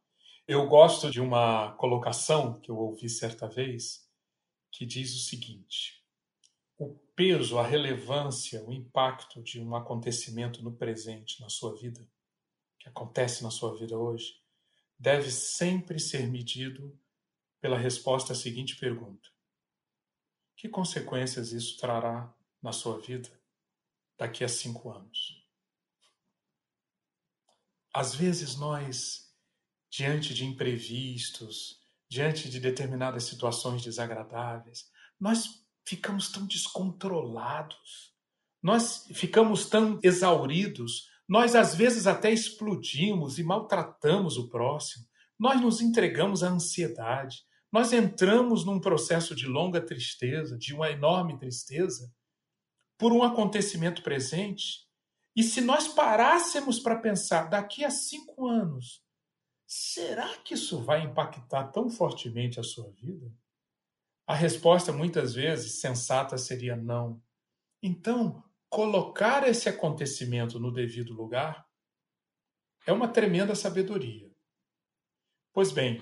[0.47, 4.09] Eu gosto de uma colocação que eu ouvi certa vez
[4.71, 6.03] que diz o seguinte:
[6.79, 12.09] o peso, a relevância, o impacto de um acontecimento no presente, na sua vida,
[12.79, 14.33] que acontece na sua vida hoje,
[14.97, 16.99] deve sempre ser medido
[17.61, 19.29] pela resposta à seguinte pergunta:
[20.61, 23.27] que consequências isso trará na sua vida
[24.15, 25.43] daqui a cinco anos?
[27.91, 29.33] Às vezes nós,
[29.89, 34.87] diante de imprevistos, diante de determinadas situações desagradáveis,
[35.19, 38.13] nós ficamos tão descontrolados,
[38.61, 45.07] nós ficamos tão exauridos, nós às vezes até explodimos e maltratamos o próximo,
[45.39, 51.37] nós nos entregamos à ansiedade, nós entramos num processo de longa tristeza, de uma enorme
[51.37, 52.13] tristeza,
[52.97, 54.85] por um acontecimento presente.
[55.35, 59.01] E se nós parássemos para pensar, daqui a cinco anos,
[59.65, 63.33] será que isso vai impactar tão fortemente a sua vida?
[64.27, 67.23] A resposta, muitas vezes, sensata seria não.
[67.81, 71.65] Então, colocar esse acontecimento no devido lugar
[72.85, 74.29] é uma tremenda sabedoria.
[75.53, 76.01] Pois bem,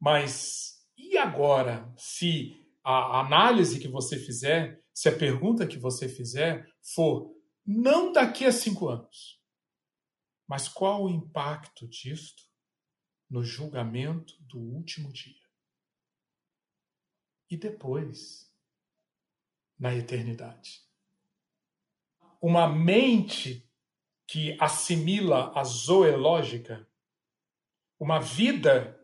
[0.00, 6.66] mas e agora, se a análise que você fizer, se a pergunta que você fizer
[6.94, 9.40] for não daqui a cinco anos,
[10.46, 12.42] mas qual o impacto disto
[13.30, 15.40] no julgamento do último dia?
[17.48, 18.52] E depois,
[19.78, 20.82] na eternidade.
[22.40, 23.68] Uma mente
[24.26, 26.88] que assimila a zoológica,
[27.98, 28.98] uma vida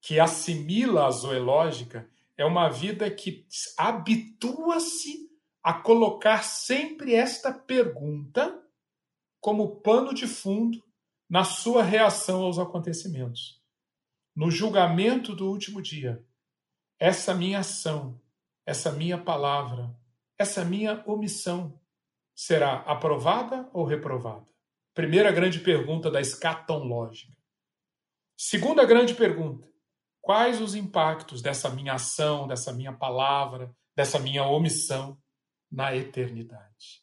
[0.00, 5.26] que assimila a zoológica é uma vida que habitua-se
[5.62, 8.62] a colocar sempre esta pergunta
[9.40, 10.82] como pano de fundo
[11.28, 13.60] na sua reação aos acontecimentos.
[14.34, 16.24] No julgamento do último dia,
[16.98, 18.20] essa minha ação,
[18.64, 19.92] essa minha palavra,
[20.38, 21.80] essa minha omissão
[22.34, 24.46] será aprovada ou reprovada?
[24.94, 27.36] Primeira grande pergunta da escatológica.
[28.36, 29.66] Segunda grande pergunta:
[30.26, 35.16] Quais os impactos dessa minha ação, dessa minha palavra, dessa minha omissão
[35.70, 37.00] na eternidade?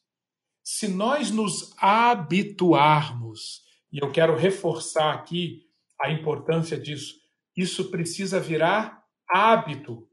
[0.61, 5.65] Se nós nos habituarmos, e eu quero reforçar aqui
[6.01, 7.15] a importância disso,
[7.55, 10.05] isso precisa virar hábito.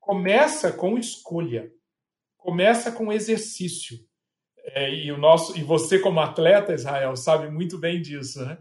[0.00, 1.70] Começa com escolha,
[2.38, 3.98] começa com exercício.
[4.68, 8.56] É, e o nosso e você como atleta Israel sabe muito bem disso, né?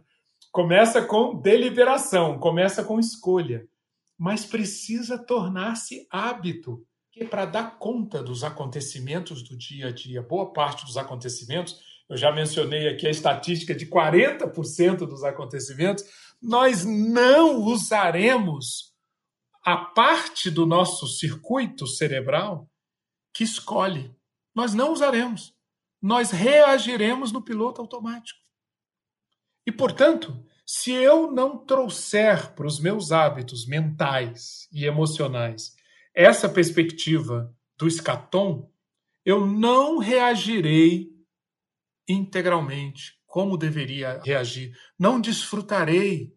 [0.52, 3.66] Começa com deliberação, começa com escolha
[4.23, 6.88] mas precisa tornar-se hábito.
[7.12, 11.77] que para dar conta dos acontecimentos do dia a dia, boa parte dos acontecimentos,
[12.09, 16.05] eu já mencionei aqui a estatística de 40% dos acontecimentos,
[16.41, 18.93] nós não usaremos
[19.62, 22.71] a parte do nosso circuito cerebral
[23.33, 24.15] que escolhe.
[24.55, 25.53] Nós não usaremos.
[26.01, 28.39] Nós reagiremos no piloto automático.
[29.67, 30.33] E, portanto,
[30.65, 35.76] se eu não trouxer para os meus hábitos mentais e emocionais
[36.15, 38.71] essa perspectiva do escatom,
[39.26, 41.12] eu não reagirei
[42.08, 44.78] integralmente como deveria reagir.
[44.97, 46.36] Não desfrutarei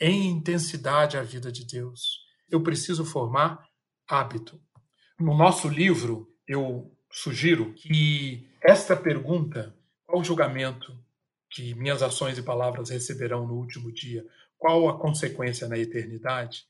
[0.00, 2.20] em intensidade a vida de Deus.
[2.48, 3.68] Eu preciso formar
[4.08, 4.60] hábito.
[5.18, 10.96] No nosso livro, eu sugiro que esta pergunta, qual julgamento
[11.50, 14.24] que minhas ações e palavras receberão no último dia,
[14.56, 16.66] qual a consequência na eternidade,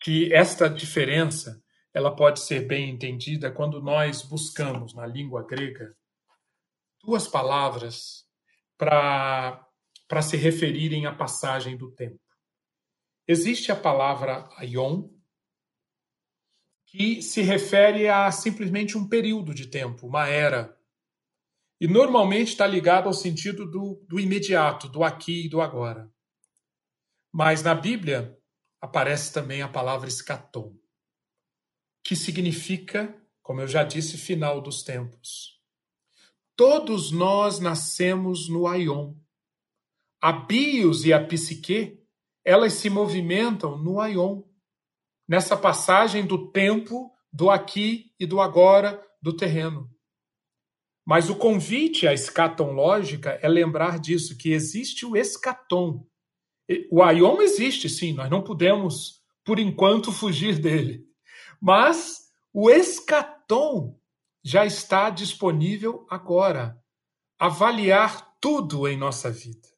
[0.00, 5.94] que esta diferença ela pode ser bem entendida quando nós buscamos na língua grega
[7.04, 8.26] duas palavras
[8.76, 12.18] para se referirem à passagem do tempo.
[13.26, 15.08] Existe a palavra aion,
[16.86, 20.76] que se refere a simplesmente um período de tempo, uma era.
[21.84, 26.10] E normalmente está ligado ao sentido do, do imediato, do aqui e do agora.
[27.30, 28.34] Mas na Bíblia
[28.80, 30.74] aparece também a palavra escatom,
[32.02, 35.60] que significa, como eu já disse, final dos tempos.
[36.56, 39.14] Todos nós nascemos no Aion.
[40.22, 42.02] A bios e a psique,
[42.42, 44.42] elas se movimentam no Aion,
[45.28, 49.93] nessa passagem do tempo, do aqui e do agora, do terreno.
[51.04, 56.06] Mas o convite à escatom lógica é lembrar disso, que existe o escatom.
[56.90, 61.04] O Aion existe, sim, nós não podemos, por enquanto, fugir dele.
[61.60, 63.98] Mas o escatom
[64.42, 66.78] já está disponível agora.
[67.38, 69.68] Avaliar tudo em nossa vida,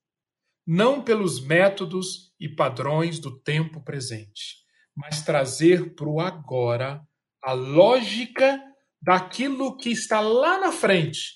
[0.66, 4.56] não pelos métodos e padrões do tempo presente,
[4.94, 7.00] mas trazer para o agora
[7.42, 8.60] a lógica
[9.00, 11.34] daquilo que está lá na frente,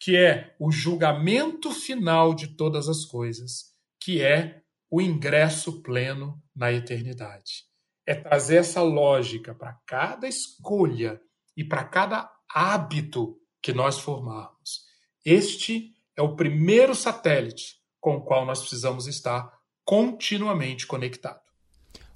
[0.00, 6.72] que é o julgamento final de todas as coisas, que é o ingresso pleno na
[6.72, 7.64] eternidade.
[8.06, 11.20] É trazer essa lógica para cada escolha
[11.56, 14.80] e para cada hábito que nós formarmos.
[15.24, 19.52] Este é o primeiro satélite com o qual nós precisamos estar
[19.84, 21.49] continuamente conectado.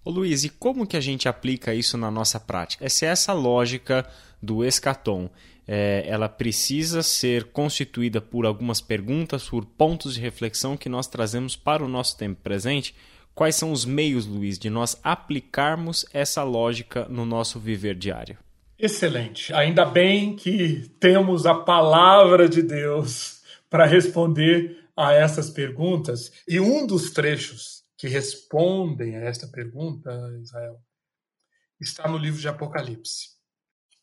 [0.05, 2.87] Ô Luiz, e como que a gente aplica isso na nossa prática?
[2.91, 4.07] Se essa lógica
[4.43, 5.31] do escatom
[5.67, 11.57] é, ela precisa ser constituída por algumas perguntas, por pontos de reflexão que nós trazemos
[11.57, 12.95] para o nosso tempo presente,
[13.35, 18.37] quais são os meios, Luiz, de nós aplicarmos essa lógica no nosso viver diário?
[18.79, 19.55] Excelente.
[19.55, 23.41] Ainda bem que temos a palavra de Deus
[23.71, 26.31] para responder a essas perguntas.
[26.47, 30.81] E um dos trechos que respondem a esta pergunta, Israel,
[31.81, 33.35] está no livro de Apocalipse.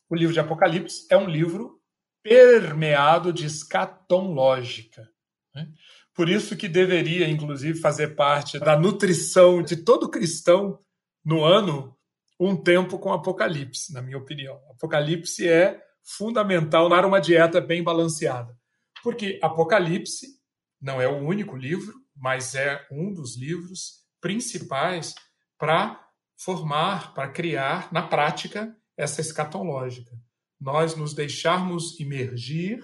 [0.09, 1.81] O livro de Apocalipse é um livro
[2.23, 5.09] permeado de escatológica.
[5.53, 5.71] Né?
[6.13, 10.79] Por isso que deveria, inclusive, fazer parte da nutrição de todo cristão
[11.23, 11.97] no ano
[12.39, 14.59] um tempo com Apocalipse, na minha opinião.
[14.71, 18.57] Apocalipse é fundamental dar uma dieta bem balanceada.
[19.03, 20.27] Porque Apocalipse
[20.81, 25.15] não é o único livro, mas é um dos livros principais
[25.57, 26.07] para
[26.37, 30.11] formar, para criar na prática essa escatológica.
[30.59, 32.79] Nós nos deixarmos imergir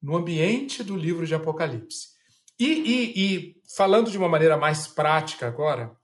[0.00, 2.08] no ambiente do livro de Apocalipse.
[2.58, 5.94] E, e, e falando de uma maneira mais prática agora,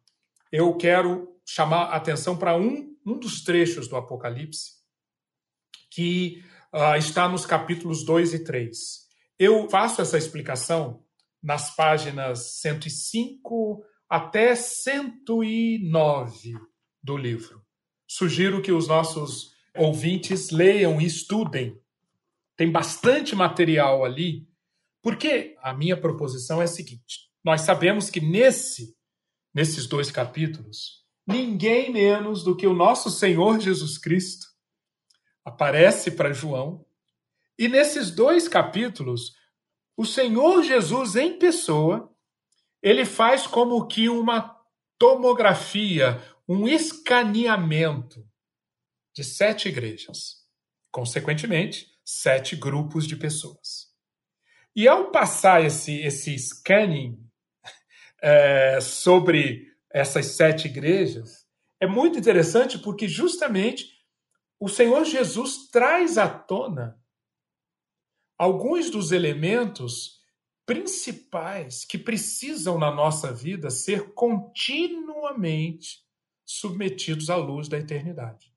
[0.52, 4.72] eu quero chamar a atenção para um, um dos trechos do Apocalipse
[5.90, 8.76] que uh, está nos capítulos 2 e 3.
[9.38, 11.07] Eu faço essa explicação
[11.42, 16.54] nas páginas 105 até 109
[17.02, 17.64] do livro.
[18.06, 21.80] Sugiro que os nossos ouvintes leiam e estudem.
[22.56, 24.48] Tem bastante material ali,
[25.02, 28.96] porque a minha proposição é a seguinte: nós sabemos que nesse
[29.54, 34.46] nesses dois capítulos ninguém menos do que o nosso Senhor Jesus Cristo
[35.44, 36.86] aparece para João.
[37.58, 39.34] E nesses dois capítulos,
[39.98, 42.14] o Senhor Jesus em pessoa,
[42.80, 44.56] ele faz como que uma
[44.96, 48.24] tomografia, um escaneamento
[49.12, 50.36] de sete igrejas.
[50.92, 53.88] Consequentemente, sete grupos de pessoas.
[54.74, 57.18] E ao passar esse, esse scanning
[58.22, 61.44] é, sobre essas sete igrejas,
[61.80, 63.98] é muito interessante porque justamente
[64.60, 66.96] o Senhor Jesus traz à tona
[68.38, 70.18] alguns dos elementos
[70.64, 76.06] principais que precisam na nossa vida ser continuamente
[76.44, 78.52] submetidos à luz da eternidade.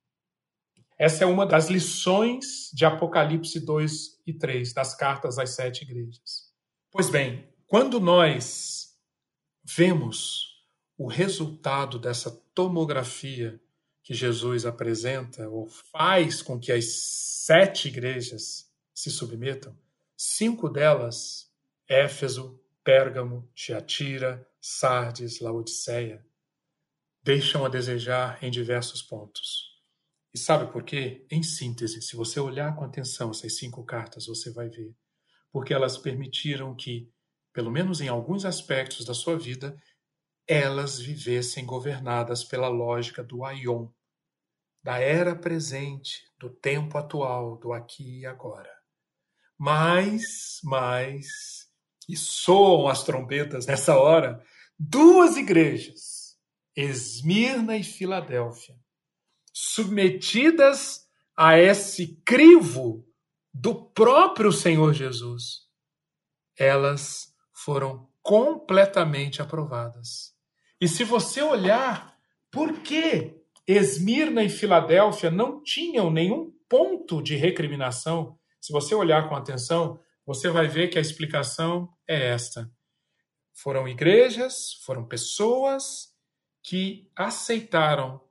[1.00, 6.54] Essa é uma das lições de Apocalipse 2 e 3, das cartas às sete igrejas.
[6.92, 8.96] Pois bem, quando nós
[9.64, 10.52] vemos
[10.98, 13.60] o resultado dessa tomografia
[14.04, 16.86] que Jesus apresenta, ou faz com que as
[17.46, 18.71] sete igrejas
[19.02, 19.76] se submetam,
[20.16, 21.52] cinco delas,
[21.90, 26.24] Éfeso, Pérgamo, Tiatira, Sardes, Laodiceia,
[27.24, 29.82] deixam a desejar em diversos pontos.
[30.32, 31.26] E sabe por quê?
[31.32, 34.96] Em síntese, se você olhar com atenção essas cinco cartas, você vai ver.
[35.52, 37.12] Porque elas permitiram que,
[37.52, 39.76] pelo menos em alguns aspectos da sua vida,
[40.48, 43.88] elas vivessem governadas pela lógica do aion,
[44.84, 48.71] da era presente, do tempo atual, do aqui e agora.
[49.64, 51.70] Mas, mas,
[52.10, 54.44] e soam as trombetas nessa hora,
[54.80, 56.36] duas igrejas,
[56.76, 58.74] Esmirna e Filadélfia,
[59.54, 61.06] submetidas
[61.38, 63.08] a esse crivo
[63.54, 65.68] do próprio Senhor Jesus,
[66.58, 70.34] elas foram completamente aprovadas.
[70.82, 72.18] E se você olhar
[72.50, 79.36] por que Esmirna e Filadélfia não tinham nenhum ponto de recriminação, se você olhar com
[79.36, 82.72] atenção, você vai ver que a explicação é esta.
[83.54, 86.12] Foram igrejas, foram pessoas
[86.64, 88.22] que aceitaram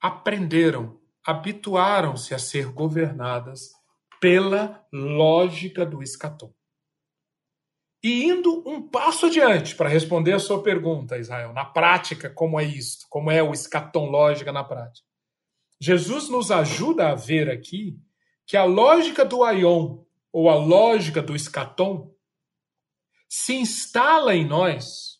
[0.00, 3.72] aprenderam, habituaram-se a ser governadas
[4.20, 6.52] pela lógica do escatom.
[8.02, 12.64] E indo um passo adiante para responder a sua pergunta, Israel, na prática, como é
[12.64, 13.06] isto?
[13.10, 15.06] Como é o escatom lógica na prática?
[15.80, 18.00] Jesus nos ajuda a ver aqui
[18.48, 22.16] que a lógica do aion, ou a lógica do escatom,
[23.28, 25.18] se instala em nós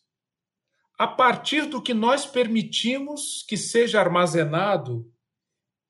[0.97, 5.13] a partir do que nós permitimos que seja armazenado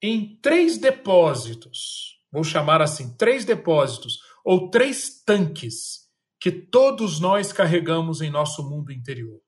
[0.02, 8.20] em três depósitos, vou chamar assim, três depósitos, ou três tanques, que todos nós carregamos
[8.20, 9.40] em nosso mundo interior: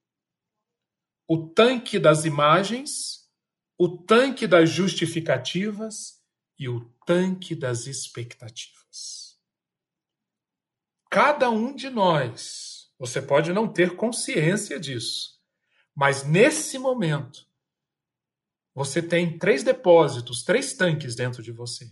[1.28, 3.28] o tanque das imagens,
[3.78, 6.21] o tanque das justificativas
[6.62, 9.36] e o tanque das expectativas.
[11.10, 15.42] Cada um de nós, você pode não ter consciência disso,
[15.92, 17.44] mas nesse momento,
[18.72, 21.90] você tem três depósitos, três tanques dentro de você.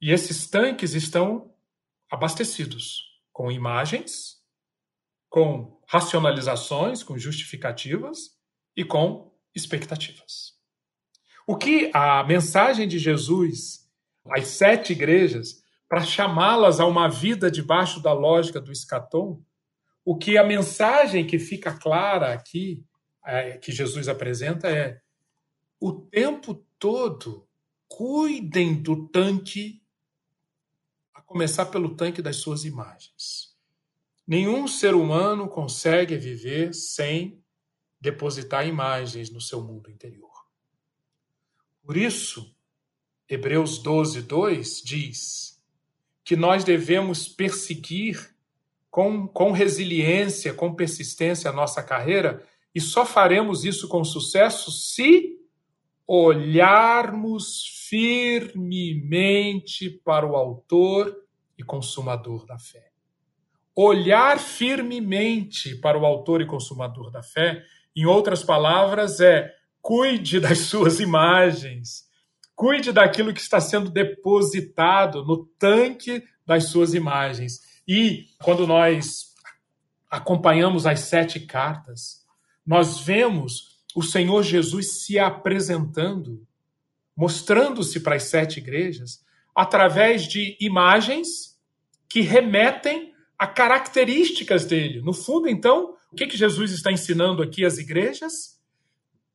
[0.00, 1.54] E esses tanques estão
[2.10, 4.42] abastecidos com imagens,
[5.28, 8.40] com racionalizações, com justificativas
[8.74, 10.58] e com expectativas.
[11.50, 13.90] O que a mensagem de Jesus
[14.30, 19.44] às sete igrejas, para chamá-las a uma vida debaixo da lógica do escatom,
[20.04, 22.84] o que a mensagem que fica clara aqui,
[23.26, 25.00] é, que Jesus apresenta, é:
[25.80, 27.48] o tempo todo
[27.88, 29.82] cuidem do tanque,
[31.12, 33.56] a começar pelo tanque das suas imagens.
[34.24, 37.42] Nenhum ser humano consegue viver sem
[38.00, 40.29] depositar imagens no seu mundo interior.
[41.90, 42.54] Por isso,
[43.28, 45.60] Hebreus 12, 2 diz
[46.22, 48.32] que nós devemos perseguir
[48.88, 55.36] com, com resiliência, com persistência a nossa carreira, e só faremos isso com sucesso se
[56.06, 61.12] olharmos firmemente para o Autor
[61.58, 62.92] e Consumador da fé.
[63.74, 67.64] Olhar firmemente para o Autor e Consumador da fé,
[67.96, 69.52] em outras palavras, é
[69.82, 72.04] cuide das suas imagens,
[72.54, 79.34] cuide daquilo que está sendo depositado no tanque das suas imagens e quando nós
[80.08, 82.24] acompanhamos as sete cartas,
[82.64, 86.46] nós vemos o Senhor Jesus se apresentando,
[87.16, 89.24] mostrando-se para as sete igrejas,
[89.54, 91.58] através de imagens
[92.08, 95.00] que remetem a características dele.
[95.00, 98.59] No fundo, então, o que, que Jesus está ensinando aqui às igrejas?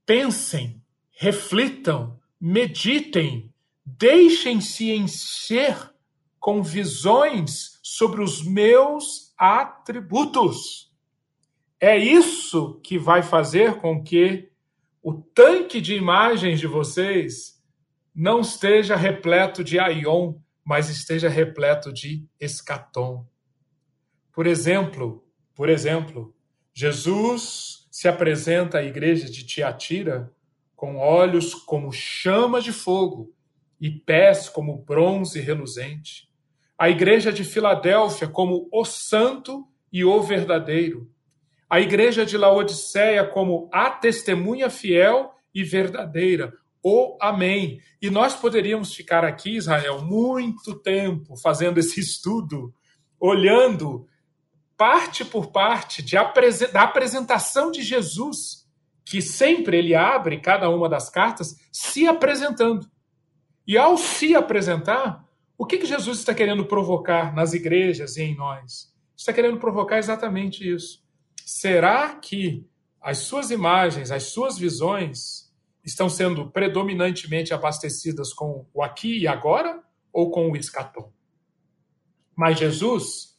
[0.06, 0.82] Pensem,
[1.12, 3.51] reflitam, meditem,
[3.84, 5.91] deixem-se encher
[6.39, 10.93] com visões sobre os meus atributos.
[11.80, 14.49] É isso que vai fazer com que
[15.01, 17.62] o tanque de imagens de vocês
[18.14, 23.28] não esteja repleto de aion, mas esteja repleto de escatom.
[24.32, 26.36] Por exemplo, por exemplo,
[26.74, 30.30] Jesus se apresenta à igreja de Tiatira
[30.76, 33.34] com olhos como chama de fogo
[33.80, 36.30] e pés como bronze reluzente.
[36.78, 41.10] A igreja de Filadélfia como o santo e o verdadeiro.
[41.70, 46.54] A igreja de Laodiceia como a testemunha fiel e verdadeira.
[46.84, 47.80] O Amém.
[48.02, 52.74] E nós poderíamos ficar aqui, Israel, muito tempo fazendo esse estudo,
[53.18, 54.06] olhando
[54.78, 56.15] parte por parte de,
[56.71, 58.67] da apresentação de Jesus,
[59.03, 62.89] que sempre ele abre cada uma das cartas se apresentando.
[63.67, 65.26] E ao se apresentar,
[65.57, 68.93] o que, que Jesus está querendo provocar nas igrejas e em nós?
[69.15, 71.03] Está querendo provocar exatamente isso.
[71.45, 72.67] Será que
[73.01, 75.53] as suas imagens, as suas visões
[75.84, 81.13] estão sendo predominantemente abastecidas com o aqui e agora ou com o escatom?
[82.36, 83.34] Mas Jesus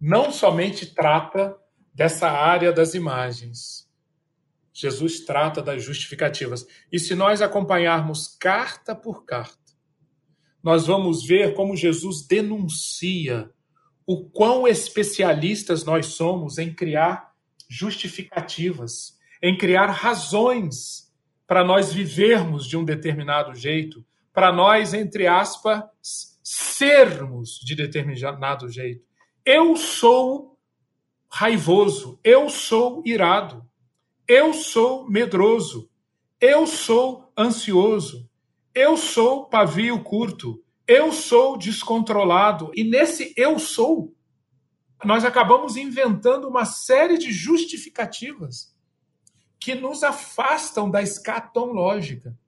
[0.00, 1.56] não somente trata
[1.92, 3.88] dessa área das imagens.
[4.72, 6.64] Jesus trata das justificativas.
[6.92, 9.58] E se nós acompanharmos carta por carta,
[10.62, 13.50] nós vamos ver como Jesus denuncia
[14.06, 17.32] o quão especialistas nós somos em criar
[17.68, 21.12] justificativas, em criar razões
[21.46, 25.82] para nós vivermos de um determinado jeito, para nós, entre aspas,
[26.42, 29.07] sermos de determinado jeito.
[29.50, 30.58] Eu sou
[31.26, 33.66] raivoso, eu sou irado,
[34.28, 35.90] eu sou medroso,
[36.38, 38.28] eu sou ansioso,
[38.74, 42.70] eu sou pavio curto, eu sou descontrolado.
[42.74, 44.14] E nesse eu sou,
[45.02, 48.76] nós acabamos inventando uma série de justificativas
[49.58, 52.38] que nos afastam da escatom lógica.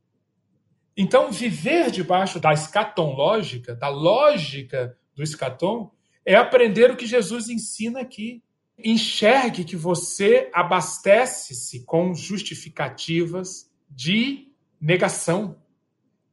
[0.95, 5.99] Então, viver debaixo da escatom lógica, da lógica do escatom,
[6.31, 8.41] é aprender o que Jesus ensina aqui.
[8.79, 14.47] Enxergue que você abastece-se com justificativas de
[14.81, 15.57] negação.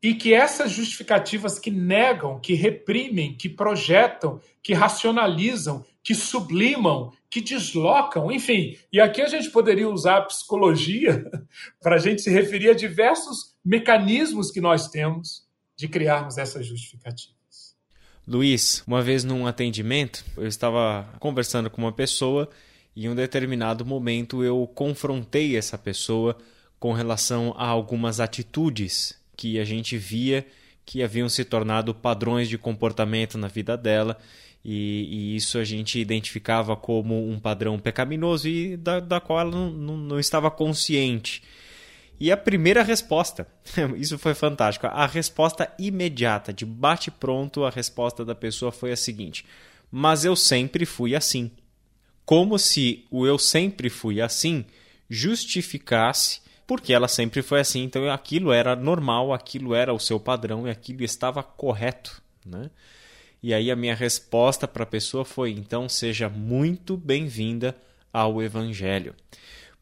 [0.01, 7.41] E que essas justificativas que negam, que reprimem, que projetam, que racionalizam, que sublimam, que
[7.41, 8.77] deslocam, enfim.
[8.93, 11.25] E aqui a gente poderia usar a psicologia
[11.81, 17.36] para a gente se referir a diversos mecanismos que nós temos de criarmos essas justificativas.
[18.27, 22.49] Luiz, uma vez num atendimento, eu estava conversando com uma pessoa
[22.93, 26.37] e em um determinado momento eu confrontei essa pessoa
[26.77, 30.45] com relação a algumas atitudes que a gente via
[30.85, 34.17] que haviam se tornado padrões de comportamento na vida dela
[34.63, 39.51] e, e, isso a gente identificava como um padrão pecaminoso e da, da qual ela
[39.51, 41.41] não, não, não estava consciente.
[42.19, 43.47] E a primeira resposta,
[43.95, 49.45] isso foi fantástico, a resposta imediata, de bate-pronto, a resposta da pessoa foi a seguinte:
[49.91, 51.51] Mas eu sempre fui assim.
[52.25, 54.65] Como se o eu sempre fui assim
[55.09, 60.67] justificasse porque ela sempre foi assim, então aquilo era normal, aquilo era o seu padrão
[60.67, 62.69] e aquilo estava correto, né?
[63.41, 67.73] E aí a minha resposta para a pessoa foi: então seja muito bem-vinda
[68.11, 69.15] ao Evangelho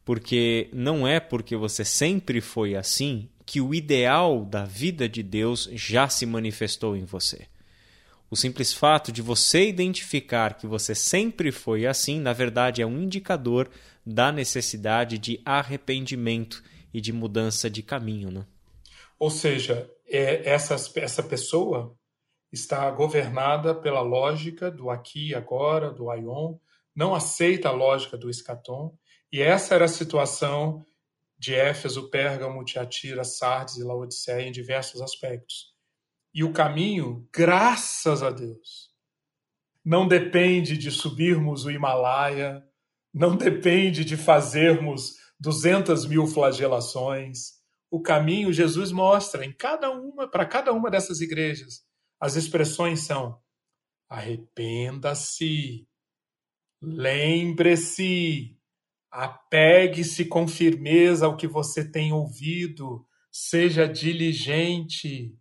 [0.06, 5.68] porque não é porque você sempre foi assim que o ideal da vida de Deus
[5.72, 7.48] já se manifestou em você.
[8.30, 13.02] O simples fato de você identificar que você sempre foi assim, na verdade, é um
[13.02, 13.68] indicador
[14.06, 16.62] da necessidade de arrependimento
[16.94, 18.30] e de mudança de caminho.
[18.30, 18.46] Né?
[19.18, 21.96] Ou seja, é, essa, essa pessoa
[22.52, 26.54] está governada pela lógica do aqui e agora, do aion,
[26.94, 28.96] não aceita a lógica do escatom
[29.32, 30.86] e essa era a situação
[31.38, 35.74] de Éfeso, Pérgamo, Tiatira, Sardes e Laodiceia em diversos aspectos.
[36.32, 38.90] E o caminho, graças a Deus,
[39.84, 42.62] não depende de subirmos o Himalaia,
[43.12, 47.52] não depende de fazermos 200 mil flagelações.
[47.90, 51.84] O caminho Jesus mostra em cada uma, para cada uma dessas igrejas.
[52.20, 53.40] As expressões são:
[54.08, 55.86] arrependa-se,
[56.82, 58.55] lembre-se,
[59.16, 63.02] Apegue-se com firmeza ao que você tem ouvido,
[63.32, 65.34] seja diligente.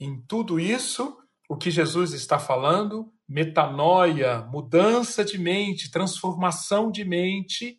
[0.00, 1.14] Em tudo isso,
[1.46, 7.78] o que Jesus está falando, metanoia, mudança de mente, transformação de mente,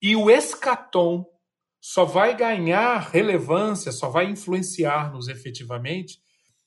[0.00, 1.26] e o escatom
[1.80, 6.20] só vai ganhar relevância, só vai influenciar-nos efetivamente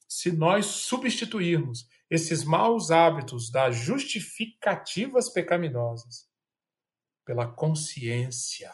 [0.10, 6.27] se nós substituirmos esses maus hábitos das justificativas pecaminosas
[7.28, 8.74] pela consciência.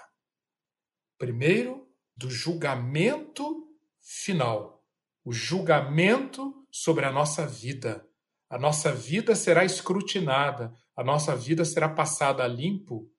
[1.18, 3.68] Primeiro, do julgamento
[4.00, 4.86] final,
[5.26, 8.08] o julgamento sobre a nossa vida.
[8.48, 13.12] A nossa vida será escrutinada, a nossa vida será passada a limpo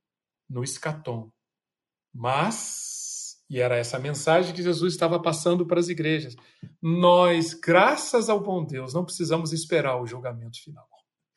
[0.49, 1.33] no escatom.
[2.15, 6.37] Mas E era essa mensagem que Jesus estava passando para as igrejas.
[6.81, 10.89] Nós, graças ao bom Deus, não precisamos esperar o julgamento final.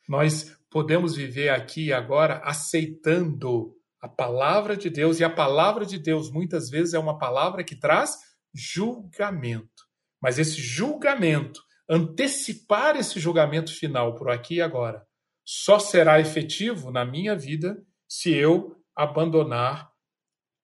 [0.08, 5.98] Nós podemos viver aqui e agora aceitando a palavra de Deus, e a palavra de
[5.98, 8.16] Deus muitas vezes é uma palavra que traz
[8.54, 9.84] julgamento.
[10.20, 15.06] Mas esse julgamento, antecipar esse julgamento final por aqui e agora,
[15.44, 19.90] só será efetivo na minha vida se eu abandonar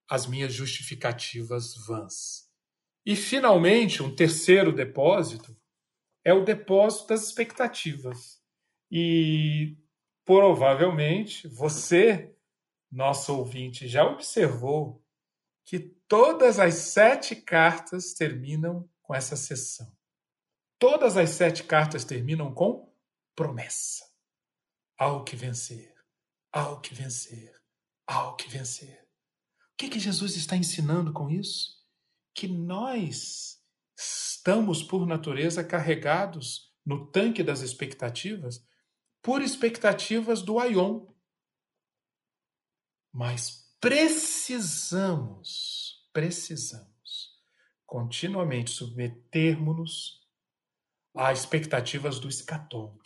[0.08, 2.44] as minhas justificativas vãs.
[3.06, 5.56] E, finalmente, um terceiro depósito
[6.24, 8.40] é o depósito das expectativas.
[8.90, 9.76] E
[10.24, 12.33] provavelmente você,
[12.94, 15.02] nosso ouvinte, já observou
[15.64, 19.92] que todas as sete cartas terminam com essa sessão.
[20.78, 22.92] Todas as sete cartas terminam com
[23.34, 24.04] promessa.
[24.96, 25.94] Ao que vencer,
[26.52, 27.52] ao que vencer,
[28.06, 29.02] ao que vencer.
[29.72, 31.82] O que, que Jesus está ensinando com isso?
[32.32, 33.60] Que nós
[33.96, 38.64] estamos, por natureza, carregados no tanque das expectativas
[39.24, 41.06] por expectativas do Aion.
[43.14, 45.30] Mas precisamos,
[46.12, 46.90] precisamos
[47.86, 50.20] continuamente submetermos-nos
[51.16, 52.98] a expectativas do escatom.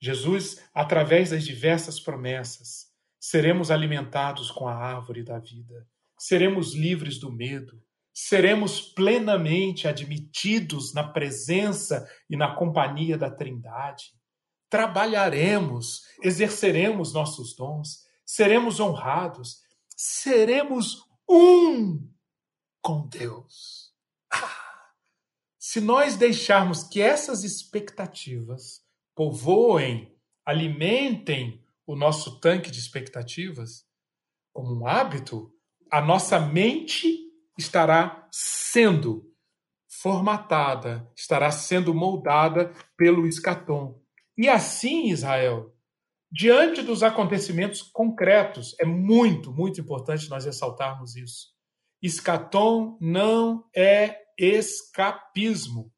[0.00, 5.84] Jesus, através das diversas promessas, seremos alimentados com a árvore da vida,
[6.16, 7.82] seremos livres do medo,
[8.12, 14.12] seremos plenamente admitidos na presença e na companhia da Trindade,
[14.70, 18.04] trabalharemos, exerceremos nossos dons,
[18.34, 19.62] seremos honrados,
[19.96, 22.04] seremos um
[22.82, 23.94] com Deus.
[24.28, 24.90] Ah,
[25.56, 30.12] se nós deixarmos que essas expectativas povoem,
[30.44, 33.86] alimentem o nosso tanque de expectativas
[34.52, 35.54] como um hábito,
[35.88, 39.32] a nossa mente estará sendo
[39.86, 44.02] formatada, estará sendo moldada pelo escatom.
[44.36, 45.73] E assim, Israel,
[46.34, 51.54] diante dos acontecimentos concretos, é muito, muito importante nós ressaltarmos isso.
[52.02, 55.92] Escatom não é escapismo.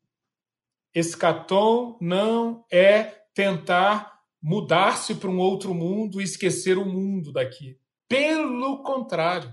[0.94, 7.78] Escatom não é tentar mudar-se para um outro mundo e esquecer o mundo daqui.
[8.06, 9.52] Pelo contrário,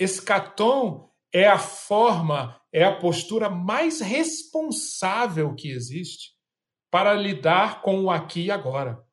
[0.00, 6.30] escatom é a forma, é a postura mais responsável que existe
[6.90, 9.06] para lidar com o aqui e agora.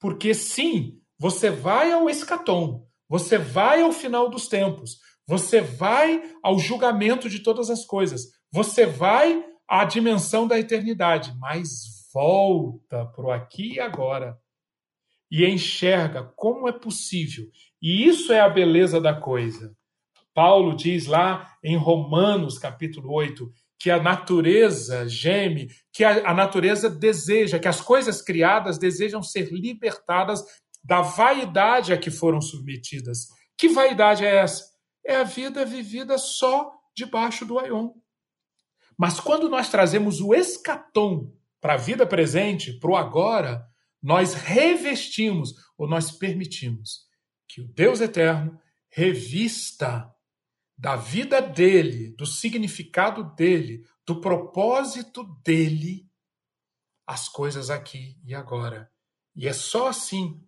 [0.00, 6.58] Porque sim, você vai ao escatom, você vai ao final dos tempos, você vai ao
[6.58, 11.68] julgamento de todas as coisas, você vai à dimensão da eternidade, mas
[12.12, 14.36] volta para o aqui e agora
[15.30, 17.46] e enxerga como é possível.
[17.80, 19.76] E isso é a beleza da coisa.
[20.34, 26.90] Paulo diz lá em Romanos, capítulo 8, que a natureza geme, que a, a natureza
[26.90, 30.44] deseja, que as coisas criadas desejam ser libertadas
[30.84, 33.28] da vaidade a que foram submetidas.
[33.56, 34.64] Que vaidade é essa?
[35.04, 37.90] É a vida vivida só debaixo do aion.
[38.98, 43.66] Mas quando nós trazemos o escatom para a vida presente, para o agora,
[44.02, 47.06] nós revestimos ou nós permitimos
[47.48, 48.60] que o Deus eterno
[48.90, 50.10] revista
[50.80, 56.08] da vida dele, do significado dele, do propósito dele,
[57.06, 58.90] as coisas aqui e agora.
[59.36, 60.42] E é só assim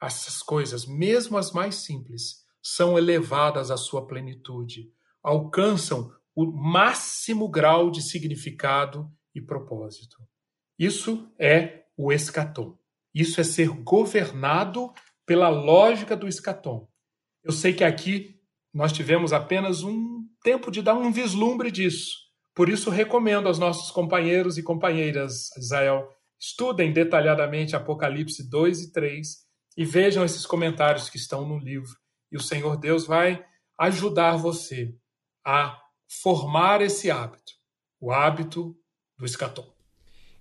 [0.00, 7.90] essas coisas, mesmo as mais simples, são elevadas à sua plenitude, alcançam o máximo grau
[7.90, 10.18] de significado e propósito.
[10.78, 12.78] Isso é o escatom.
[13.12, 14.92] Isso é ser governado
[15.26, 16.88] pela lógica do escatom.
[17.42, 18.40] Eu sei que aqui
[18.74, 22.16] nós tivemos apenas um tempo de dar um vislumbre disso.
[22.54, 26.08] Por isso, recomendo aos nossos companheiros e companheiras, Israel,
[26.38, 29.28] estudem detalhadamente Apocalipse 2 e 3
[29.76, 31.96] e vejam esses comentários que estão no livro.
[32.30, 33.44] E o Senhor Deus vai
[33.78, 34.94] ajudar você
[35.44, 35.80] a
[36.22, 37.52] formar esse hábito,
[38.00, 38.76] o hábito
[39.16, 39.72] do escatom.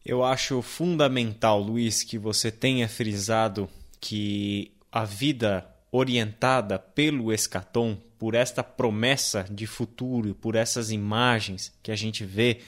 [0.06, 3.70] Eu acho fundamental, Luiz, que você tenha frisado
[4.02, 11.92] que a vida orientada pelo escatom, por esta promessa de futuro, por essas imagens que
[11.92, 12.60] a gente vê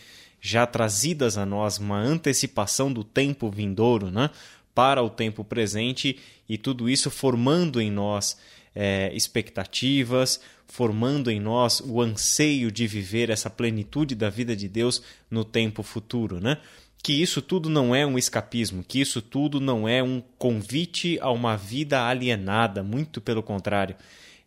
[0.41, 4.31] já trazidas a nós, uma antecipação do tempo vindouro, né?
[4.73, 8.37] para o tempo presente e tudo isso formando em nós
[8.75, 15.01] é, expectativas, formando em nós o anseio de viver essa plenitude da vida de Deus
[15.31, 16.57] no tempo futuro, né?
[17.01, 21.31] que isso tudo não é um escapismo, que isso tudo não é um convite a
[21.31, 23.95] uma vida alienada, muito pelo contrário.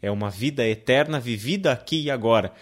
[0.00, 2.52] É uma vida eterna vivida aqui e agora.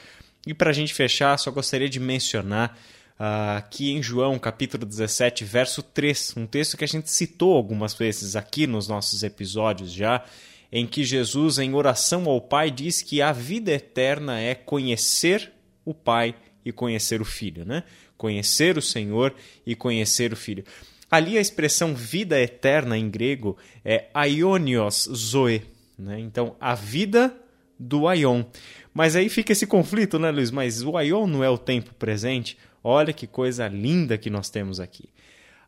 [0.47, 2.78] E para a gente fechar, só gostaria de mencionar
[3.16, 7.95] uh, que em João capítulo 17, verso 3, um texto que a gente citou algumas
[7.95, 10.24] vezes aqui nos nossos episódios já,
[10.70, 15.53] em que Jesus, em oração ao Pai, diz que a vida eterna é conhecer
[15.84, 16.34] o Pai
[16.64, 17.84] e conhecer o Filho, né?
[18.16, 19.34] Conhecer o Senhor
[19.64, 20.64] e conhecer o Filho.
[21.11, 25.62] Ali a expressão vida eterna em grego é aionios zoe,
[25.99, 26.18] né?
[26.20, 27.34] Então, a vida
[27.78, 28.44] do aion.
[28.92, 30.51] Mas aí fica esse conflito, né, Luiz?
[30.51, 32.57] Mas o aion não é o tempo presente?
[32.82, 35.09] Olha que coisa linda que nós temos aqui.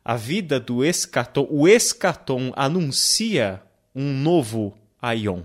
[0.03, 3.61] A vida do escatom, o escatom anuncia
[3.93, 5.41] um novo aion.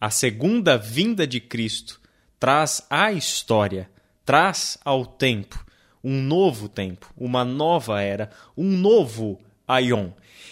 [0.00, 2.00] A segunda vinda de Cristo
[2.38, 3.90] traz à história,
[4.24, 5.66] traz ao tempo
[6.02, 10.10] um novo tempo, uma nova era, um novo aion.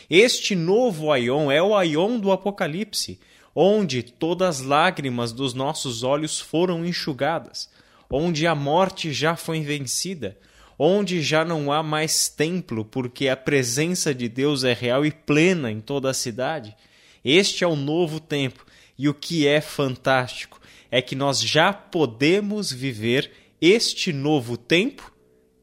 [0.09, 3.19] Este novo aion é o aion do Apocalipse,
[3.55, 7.69] onde todas as lágrimas dos nossos olhos foram enxugadas,
[8.09, 10.39] onde a morte já foi vencida,
[10.79, 15.73] onde já não há mais templo, porque a presença de Deus é real e plena
[15.73, 16.77] em toda a cidade.
[17.25, 18.65] Este é o novo tempo,
[18.97, 25.13] e o que é fantástico é que nós já podemos viver este novo tempo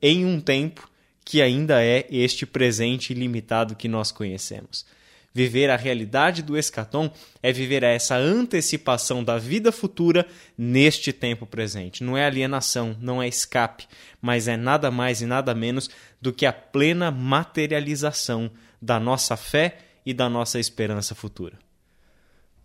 [0.01, 0.89] em um tempo
[1.25, 4.85] que ainda é este presente ilimitado que nós conhecemos.
[5.33, 7.11] Viver a realidade do escatom
[7.41, 12.03] é viver essa antecipação da vida futura neste tempo presente.
[12.03, 13.87] Não é alienação, não é escape,
[14.21, 15.89] mas é nada mais e nada menos
[16.21, 21.62] do que a plena materialização da nossa fé e da nossa esperança futura.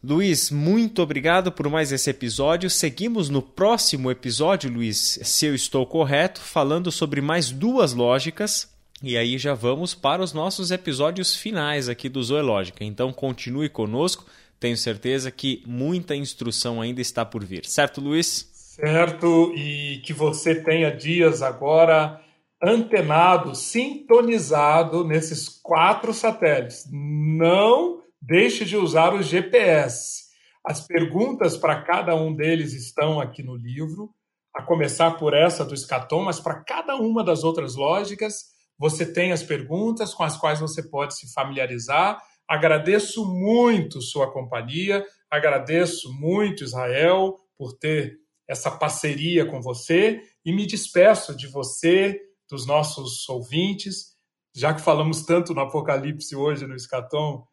[0.03, 2.71] Luiz, muito obrigado por mais esse episódio.
[2.71, 8.73] Seguimos no próximo episódio, Luiz, se eu estou correto, falando sobre mais duas lógicas.
[9.03, 12.85] E aí já vamos para os nossos episódios finais aqui do Zoológica.
[12.85, 14.25] Então continue conosco.
[14.61, 17.65] Tenho certeza que muita instrução ainda está por vir.
[17.67, 18.49] Certo, Luiz?
[18.53, 22.21] Certo, e que você tenha dias agora
[22.63, 26.89] antenado, sintonizado nesses quatro satélites.
[26.91, 30.29] Não deixe de usar o GPS.
[30.65, 34.15] As perguntas para cada um deles estão aqui no livro,
[34.55, 38.47] a começar por essa do escatom, mas para cada uma das outras lógicas,
[38.79, 42.21] você tem as perguntas com as quais você pode se familiarizar.
[42.49, 50.67] Agradeço muito sua companhia, agradeço muito, Israel, por ter essa parceria com você e me
[50.67, 54.17] despeço de você, dos nossos ouvintes.
[54.55, 57.47] Já que falamos tanto no Apocalipse hoje no Escatom,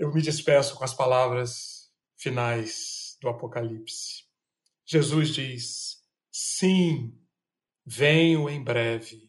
[0.00, 4.24] eu me despeço com as palavras finais do Apocalipse.
[4.86, 5.98] Jesus diz:
[6.32, 7.12] Sim,
[7.84, 9.28] venho em breve.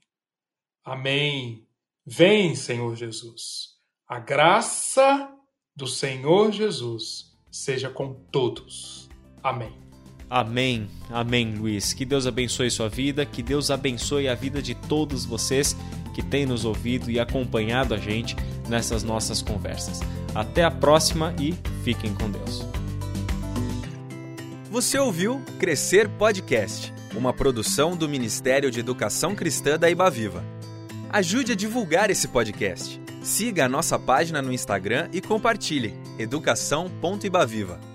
[0.81, 1.67] Amém.
[2.05, 3.75] Vem, Senhor Jesus.
[4.07, 5.29] A graça
[5.75, 9.09] do Senhor Jesus seja com todos.
[9.43, 9.77] Amém.
[10.29, 11.91] Amém, amém, Luiz.
[11.91, 15.75] Que Deus abençoe sua vida, que Deus abençoe a vida de todos vocês
[16.15, 18.37] que têm nos ouvido e acompanhado a gente
[18.71, 19.99] nessas nossas conversas.
[20.33, 21.53] Até a próxima e
[21.83, 22.65] fiquem com Deus.
[24.71, 30.43] Você ouviu Crescer Podcast, uma produção do Ministério de Educação Cristã da Ibaviva.
[31.09, 32.99] Ajude a divulgar esse podcast.
[33.21, 37.90] Siga a nossa página no Instagram e compartilhe educação.ibaviva.